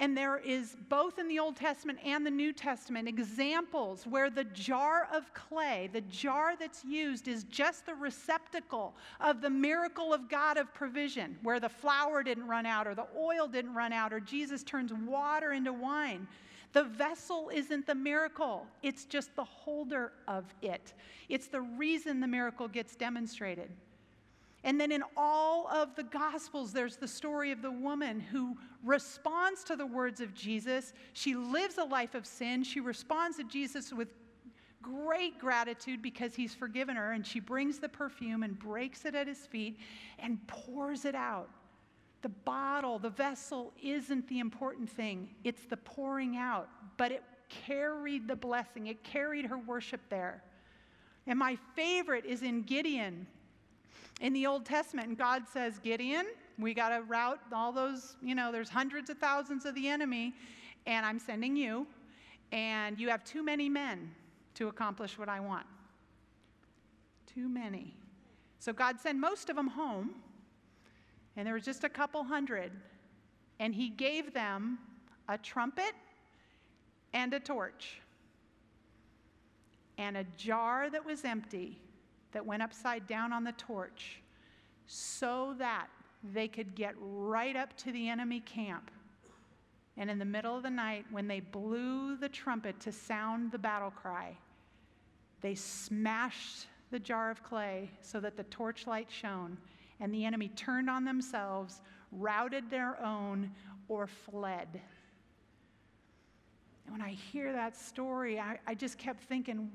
And 0.00 0.16
there 0.16 0.38
is 0.38 0.76
both 0.88 1.20
in 1.20 1.28
the 1.28 1.38
Old 1.38 1.54
Testament 1.54 2.00
and 2.04 2.26
the 2.26 2.30
New 2.30 2.52
Testament 2.52 3.06
examples 3.06 4.04
where 4.04 4.30
the 4.30 4.44
jar 4.44 5.08
of 5.14 5.32
clay, 5.32 5.90
the 5.92 6.00
jar 6.02 6.54
that's 6.58 6.84
used, 6.84 7.28
is 7.28 7.44
just 7.44 7.86
the 7.86 7.94
receptacle 7.94 8.96
of 9.20 9.40
the 9.40 9.50
miracle 9.50 10.12
of 10.12 10.28
God 10.28 10.56
of 10.56 10.74
provision, 10.74 11.36
where 11.42 11.60
the 11.60 11.68
flour 11.68 12.24
didn't 12.24 12.48
run 12.48 12.66
out, 12.66 12.88
or 12.88 12.96
the 12.96 13.06
oil 13.16 13.46
didn't 13.46 13.74
run 13.74 13.92
out, 13.92 14.12
or 14.12 14.18
Jesus 14.18 14.64
turns 14.64 14.92
water 14.92 15.52
into 15.52 15.72
wine. 15.72 16.26
The 16.72 16.84
vessel 16.84 17.50
isn't 17.52 17.86
the 17.86 17.94
miracle, 17.94 18.66
it's 18.82 19.04
just 19.04 19.34
the 19.36 19.44
holder 19.44 20.12
of 20.26 20.44
it. 20.62 20.92
It's 21.28 21.48
the 21.48 21.62
reason 21.62 22.20
the 22.20 22.26
miracle 22.26 22.68
gets 22.68 22.94
demonstrated. 22.94 23.70
And 24.64 24.80
then 24.80 24.90
in 24.90 25.04
all 25.16 25.68
of 25.68 25.94
the 25.94 26.02
Gospels, 26.02 26.72
there's 26.72 26.96
the 26.96 27.08
story 27.08 27.52
of 27.52 27.62
the 27.62 27.70
woman 27.70 28.18
who 28.18 28.56
responds 28.84 29.62
to 29.64 29.76
the 29.76 29.86
words 29.86 30.20
of 30.20 30.34
Jesus. 30.34 30.92
She 31.12 31.36
lives 31.36 31.78
a 31.78 31.84
life 31.84 32.14
of 32.14 32.26
sin. 32.26 32.64
She 32.64 32.80
responds 32.80 33.36
to 33.36 33.44
Jesus 33.44 33.92
with 33.92 34.08
great 34.82 35.38
gratitude 35.38 36.02
because 36.02 36.34
he's 36.34 36.54
forgiven 36.54 36.96
her. 36.96 37.12
And 37.12 37.24
she 37.24 37.38
brings 37.40 37.78
the 37.78 37.88
perfume 37.88 38.42
and 38.42 38.58
breaks 38.58 39.04
it 39.04 39.14
at 39.14 39.28
his 39.28 39.46
feet 39.46 39.78
and 40.18 40.44
pours 40.48 41.04
it 41.04 41.14
out. 41.14 41.48
The 42.22 42.28
bottle, 42.28 42.98
the 42.98 43.10
vessel 43.10 43.72
isn't 43.82 44.28
the 44.28 44.40
important 44.40 44.90
thing, 44.90 45.28
it's 45.44 45.64
the 45.66 45.76
pouring 45.76 46.36
out. 46.36 46.68
But 46.96 47.12
it 47.12 47.22
carried 47.48 48.26
the 48.26 48.36
blessing, 48.36 48.88
it 48.88 49.02
carried 49.04 49.46
her 49.46 49.58
worship 49.58 50.00
there. 50.10 50.42
And 51.26 51.38
my 51.38 51.56
favorite 51.76 52.24
is 52.24 52.42
in 52.42 52.62
Gideon 52.62 53.26
in 54.20 54.32
the 54.32 54.46
Old 54.46 54.64
Testament. 54.64 55.08
And 55.08 55.16
God 55.16 55.44
says, 55.52 55.78
Gideon, 55.78 56.26
we 56.58 56.74
got 56.74 56.88
to 56.88 57.02
rout 57.02 57.38
all 57.52 57.72
those, 57.72 58.16
you 58.22 58.34
know, 58.34 58.50
there's 58.50 58.68
hundreds 58.68 59.10
of 59.10 59.18
thousands 59.18 59.64
of 59.64 59.74
the 59.74 59.88
enemy, 59.88 60.34
and 60.86 61.06
I'm 61.06 61.18
sending 61.18 61.54
you, 61.54 61.86
and 62.50 62.98
you 62.98 63.08
have 63.10 63.24
too 63.24 63.44
many 63.44 63.68
men 63.68 64.10
to 64.54 64.68
accomplish 64.68 65.18
what 65.18 65.28
I 65.28 65.38
want. 65.38 65.66
Too 67.32 67.48
many. 67.48 67.94
So 68.58 68.72
God 68.72 68.98
sent 68.98 69.18
most 69.18 69.50
of 69.50 69.56
them 69.56 69.68
home 69.68 70.14
and 71.38 71.46
there 71.46 71.54
was 71.54 71.64
just 71.64 71.84
a 71.84 71.88
couple 71.88 72.24
hundred, 72.24 72.72
and 73.60 73.72
he 73.72 73.90
gave 73.90 74.34
them 74.34 74.76
a 75.28 75.38
trumpet 75.38 75.92
and 77.14 77.32
a 77.32 77.38
torch 77.38 78.00
and 79.98 80.16
a 80.16 80.24
jar 80.36 80.90
that 80.90 81.04
was 81.04 81.24
empty 81.24 81.78
that 82.32 82.44
went 82.44 82.60
upside 82.60 83.06
down 83.06 83.32
on 83.32 83.44
the 83.44 83.52
torch 83.52 84.20
so 84.88 85.54
that 85.58 85.86
they 86.34 86.48
could 86.48 86.74
get 86.74 86.94
right 86.98 87.54
up 87.54 87.76
to 87.76 87.92
the 87.92 88.08
enemy 88.08 88.40
camp. 88.40 88.90
And 89.96 90.10
in 90.10 90.18
the 90.18 90.24
middle 90.24 90.56
of 90.56 90.64
the 90.64 90.70
night, 90.70 91.04
when 91.12 91.28
they 91.28 91.38
blew 91.38 92.16
the 92.16 92.28
trumpet 92.28 92.80
to 92.80 92.90
sound 92.90 93.52
the 93.52 93.58
battle 93.58 93.92
cry, 93.92 94.36
they 95.40 95.54
smashed 95.54 96.66
the 96.90 96.98
jar 96.98 97.30
of 97.30 97.44
clay 97.44 97.90
so 98.00 98.18
that 98.18 98.36
the 98.36 98.44
torchlight 98.44 99.06
shone 99.08 99.56
and 100.00 100.12
the 100.12 100.24
enemy 100.24 100.48
turned 100.48 100.88
on 100.88 101.04
themselves, 101.04 101.82
routed 102.12 102.70
their 102.70 103.00
own, 103.02 103.50
or 103.88 104.06
fled. 104.06 104.68
And 106.86 106.92
when 106.92 107.02
I 107.02 107.10
hear 107.10 107.52
that 107.52 107.76
story, 107.76 108.38
I, 108.38 108.58
I 108.66 108.74
just 108.74 108.98
kept 108.98 109.22
thinking, 109.24 109.70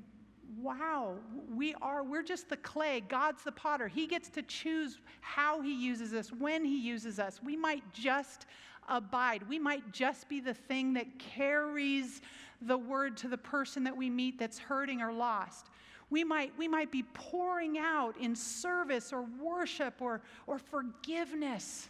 wow, 0.60 1.16
we 1.54 1.76
are, 1.82 2.04
we're 2.04 2.24
just 2.24 2.50
the 2.50 2.58
clay. 2.58 3.02
God's 3.08 3.44
the 3.44 3.52
potter. 3.52 3.88
He 3.88 4.08
gets 4.08 4.30
to 4.30 4.42
choose 4.44 5.00
how 5.22 5.62
He 5.62 5.74
uses 5.74 6.14
us, 6.14 6.32
when 6.32 6.66
He 6.66 6.80
uses 6.80 7.20
us. 7.20 7.42
We 7.44 7.56
might 7.56 7.84
just 7.94 8.46
abide. 8.90 9.48
We 9.48 9.60
might 9.60 9.92
just 9.92 10.28
be 10.28 10.40
the 10.40 10.54
thing 10.54 10.94
that 10.94 11.20
carries 11.20 12.22
the 12.62 12.78
word 12.78 13.18
to 13.18 13.28
the 13.28 13.38
person 13.38 13.84
that 13.84 13.96
we 13.96 14.10
meet 14.10 14.40
that's 14.40 14.58
hurting 14.58 15.02
or 15.02 15.12
lost. 15.12 15.70
We 16.10 16.24
might, 16.24 16.52
we 16.58 16.68
might 16.68 16.92
be 16.92 17.04
pouring 17.14 17.78
out 17.78 18.16
in 18.20 18.36
service 18.36 19.12
or 19.12 19.26
worship 19.42 20.02
or, 20.02 20.22
or 20.48 20.60
forgiveness, 20.60 21.90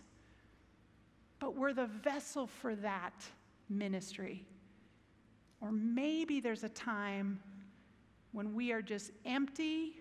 but 1.39 1.56
we're 1.56 1.73
the 1.73 1.88
vessel 1.88 2.47
for 2.47 2.76
that 2.76 3.13
ministry. 3.69 4.45
Or 5.62 5.71
maybe 5.71 6.39
there's 6.39 6.63
a 6.63 6.69
time 6.69 7.39
when 8.32 8.54
we 8.54 8.71
are 8.71 8.82
just 8.82 9.12
empty 9.26 9.97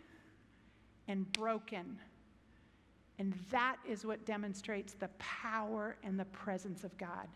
and 1.08 1.30
broken. 1.32 1.98
And 3.18 3.34
that 3.50 3.76
is 3.88 4.04
what 4.04 4.24
demonstrates 4.26 4.94
the 4.94 5.08
power 5.18 5.96
and 6.02 6.18
the 6.18 6.24
presence 6.26 6.82
of 6.82 6.96
God. 6.98 7.28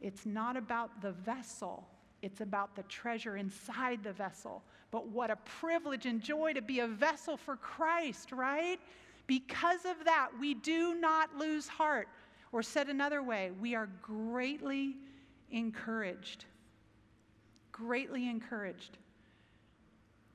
It's 0.00 0.26
not 0.26 0.56
about 0.56 1.00
the 1.00 1.12
vessel, 1.12 1.88
it's 2.24 2.40
about 2.40 2.74
the 2.74 2.82
treasure 2.84 3.36
inside 3.36 4.02
the 4.02 4.12
vessel. 4.12 4.62
But 4.90 5.08
what 5.08 5.30
a 5.30 5.36
privilege 5.36 6.06
and 6.06 6.22
joy 6.22 6.54
to 6.54 6.62
be 6.62 6.80
a 6.80 6.86
vessel 6.86 7.36
for 7.36 7.56
Christ, 7.56 8.32
right? 8.32 8.78
Because 9.26 9.84
of 9.84 10.04
that, 10.06 10.30
we 10.40 10.54
do 10.54 10.94
not 10.94 11.36
lose 11.36 11.68
heart. 11.68 12.08
Or 12.50 12.62
said 12.62 12.88
another 12.88 13.22
way, 13.22 13.50
we 13.60 13.74
are 13.74 13.88
greatly 14.00 14.96
encouraged. 15.50 16.46
Greatly 17.72 18.28
encouraged. 18.30 18.96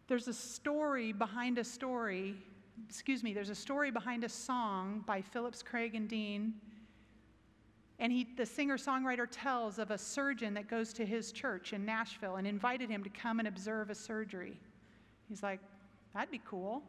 There's 0.08 0.28
a 0.28 0.34
story 0.34 1.12
behind 1.12 1.58
a 1.58 1.64
story, 1.64 2.36
excuse 2.88 3.24
me, 3.24 3.34
there's 3.34 3.50
a 3.50 3.56
story 3.56 3.90
behind 3.90 4.24
a 4.24 4.30
song 4.30 5.04
by 5.08 5.22
Phillips 5.22 5.64
Craig 5.64 5.96
and 5.96 6.08
Dean 6.08 6.54
And 8.00 8.14
he, 8.14 8.28
the 8.38 8.46
singer 8.46 8.78
songwriter 8.78 9.28
tells 9.30 9.78
of 9.78 9.92
a 9.92 9.98
surgeon 9.98 10.54
that 10.54 10.70
goes 10.70 10.94
to 10.94 11.06
his 11.06 11.34
church 11.34 11.74
in 11.74 11.86
Nashville 11.86 12.38
and 12.38 12.48
invited 12.48 12.90
him 12.90 13.04
to 13.04 13.10
come 13.10 13.40
and 13.40 13.48
observe 13.48 13.90
a 13.90 13.96
surgery. 13.96 14.58
He's 15.28 15.44
like, 15.44 15.60
that'd 16.14 16.32
be 16.32 16.42
cool. 16.46 16.82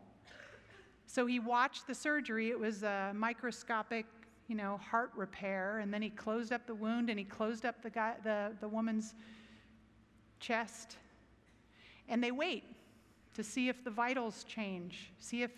So 1.06 1.26
he 1.26 1.40
watched 1.40 1.88
the 1.88 1.94
surgery. 1.94 2.50
It 2.50 2.58
was 2.58 2.84
a 2.84 3.10
microscopic, 3.12 4.06
you 4.46 4.54
know, 4.54 4.78
heart 4.78 5.10
repair. 5.16 5.78
And 5.78 5.92
then 5.92 6.00
he 6.00 6.10
closed 6.10 6.52
up 6.52 6.64
the 6.68 6.74
wound 6.76 7.10
and 7.10 7.18
he 7.18 7.24
closed 7.24 7.66
up 7.66 7.82
the, 7.82 7.90
guy, 7.90 8.14
the, 8.22 8.52
the 8.60 8.68
woman's 8.68 9.14
chest. 10.38 10.96
And 12.08 12.22
they 12.22 12.30
wait 12.30 12.62
to 13.34 13.42
see 13.42 13.68
if 13.68 13.82
the 13.82 13.90
vitals 13.90 14.44
change, 14.44 15.10
see 15.18 15.42
if, 15.42 15.50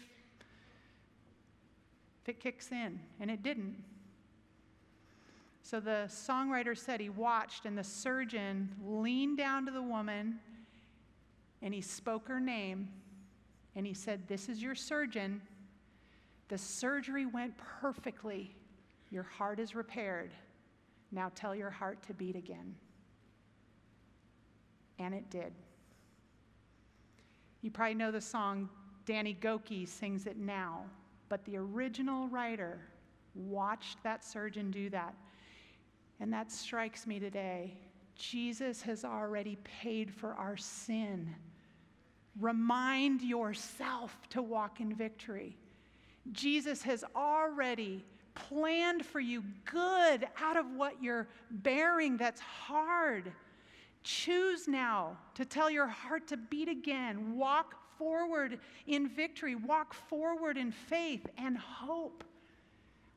if 2.22 2.28
it 2.30 2.40
kicks 2.40 2.72
in. 2.72 2.98
And 3.20 3.30
it 3.30 3.42
didn't. 3.42 3.76
So 5.62 5.80
the 5.80 6.04
songwriter 6.08 6.76
said 6.76 7.00
he 7.00 7.08
watched, 7.08 7.64
and 7.64 7.78
the 7.78 7.84
surgeon 7.84 8.74
leaned 8.84 9.38
down 9.38 9.64
to 9.66 9.72
the 9.72 9.82
woman 9.82 10.40
and 11.62 11.72
he 11.72 11.80
spoke 11.80 12.26
her 12.28 12.40
name 12.40 12.88
and 13.76 13.86
he 13.86 13.94
said, 13.94 14.26
This 14.26 14.48
is 14.48 14.60
your 14.60 14.74
surgeon. 14.74 15.40
The 16.48 16.58
surgery 16.58 17.24
went 17.24 17.56
perfectly. 17.56 18.54
Your 19.10 19.22
heart 19.22 19.58
is 19.58 19.74
repaired. 19.74 20.32
Now 21.12 21.30
tell 21.34 21.54
your 21.54 21.70
heart 21.70 22.02
to 22.08 22.14
beat 22.14 22.36
again. 22.36 22.74
And 24.98 25.14
it 25.14 25.30
did. 25.30 25.52
You 27.62 27.70
probably 27.70 27.94
know 27.94 28.10
the 28.10 28.20
song, 28.20 28.68
Danny 29.06 29.36
Gokey 29.40 29.88
sings 29.88 30.26
it 30.26 30.36
now, 30.36 30.84
but 31.28 31.44
the 31.44 31.56
original 31.56 32.28
writer 32.28 32.80
watched 33.34 34.02
that 34.02 34.24
surgeon 34.24 34.70
do 34.70 34.90
that. 34.90 35.14
And 36.20 36.32
that 36.32 36.50
strikes 36.50 37.06
me 37.06 37.18
today. 37.18 37.76
Jesus 38.14 38.82
has 38.82 39.04
already 39.04 39.56
paid 39.64 40.12
for 40.12 40.34
our 40.34 40.56
sin. 40.56 41.34
Remind 42.40 43.22
yourself 43.22 44.16
to 44.30 44.42
walk 44.42 44.80
in 44.80 44.94
victory. 44.94 45.56
Jesus 46.30 46.82
has 46.82 47.04
already 47.16 48.04
planned 48.34 49.04
for 49.04 49.20
you 49.20 49.42
good 49.64 50.26
out 50.40 50.56
of 50.56 50.66
what 50.76 51.02
you're 51.02 51.28
bearing 51.50 52.16
that's 52.16 52.40
hard. 52.40 53.32
Choose 54.04 54.66
now 54.66 55.16
to 55.34 55.44
tell 55.44 55.70
your 55.70 55.86
heart 55.86 56.26
to 56.28 56.36
beat 56.36 56.68
again. 56.68 57.36
Walk 57.36 57.74
forward 57.98 58.58
in 58.86 59.08
victory. 59.08 59.54
Walk 59.54 59.94
forward 59.94 60.56
in 60.56 60.72
faith 60.72 61.26
and 61.38 61.56
hope. 61.56 62.24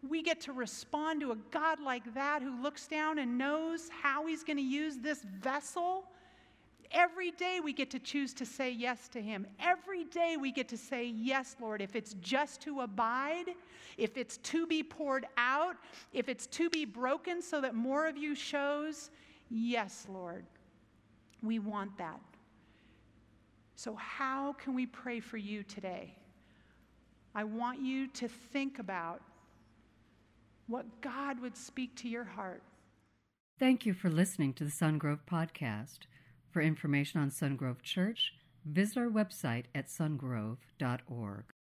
We 0.10 0.22
get 0.22 0.42
to 0.42 0.54
respond 0.54 1.22
to 1.22 1.32
a 1.32 1.38
God 1.52 1.80
like 1.80 2.14
that 2.14 2.42
who 2.42 2.62
looks 2.62 2.88
down 2.88 3.20
and 3.20 3.38
knows 3.38 3.90
how 3.90 4.28
he's 4.28 4.44
going 4.44 4.58
to 4.58 4.64
use 4.64 4.98
this 4.98 5.24
vessel 5.40 6.06
Every 6.92 7.32
day 7.32 7.60
we 7.64 7.74
get 7.74 7.90
to 7.92 8.00
choose 8.00 8.34
to 8.36 8.46
say 8.46 8.72
yes 8.72 9.08
to 9.10 9.22
Him. 9.22 9.46
Every 9.60 10.06
day 10.06 10.38
we 10.40 10.52
get 10.52 10.70
to 10.70 10.78
say, 10.78 11.06
Yes, 11.06 11.56
Lord, 11.60 11.82
if 11.82 11.96
it's 11.96 12.14
just 12.22 12.62
to 12.62 12.82
abide, 12.82 13.46
if 13.98 14.18
it's 14.18 14.38
to 14.38 14.68
be 14.68 14.84
poured 14.84 15.26
out, 15.38 15.76
if 16.14 16.30
it's 16.30 16.48
to 16.48 16.70
be 16.70 16.86
broken 16.86 17.42
so 17.42 17.62
that 17.62 17.76
more 17.76 18.08
of 18.08 18.18
you 18.18 18.36
shows, 18.36 19.10
yes, 19.50 20.08
Lord, 20.10 20.46
we 21.42 21.60
want 21.60 21.98
that. 21.98 22.20
So, 23.76 23.96
how 23.96 24.54
can 24.54 24.74
we 24.74 24.86
pray 24.86 25.20
for 25.20 25.38
you 25.38 25.64
today? 25.64 26.16
I 27.34 27.44
want 27.44 27.82
you 27.82 28.08
to 28.08 28.28
think 28.28 28.80
about 28.80 29.22
what 30.68 31.02
God 31.02 31.40
would 31.40 31.58
speak 31.58 31.96
to 31.98 32.10
your 32.10 32.24
heart. 32.24 32.64
Thank 33.60 33.86
you 33.86 33.94
for 33.94 34.10
listening 34.10 34.54
to 34.56 34.66
the 34.66 34.72
Sungrove 34.72 35.20
Podcast. 35.30 36.00
For 36.52 36.62
information 36.62 37.22
on 37.22 37.30
Sungrove 37.30 37.82
Church, 37.82 38.34
visit 38.66 38.98
our 38.98 39.08
website 39.10 39.66
at 39.74 39.88
sungrove.org. 39.88 41.55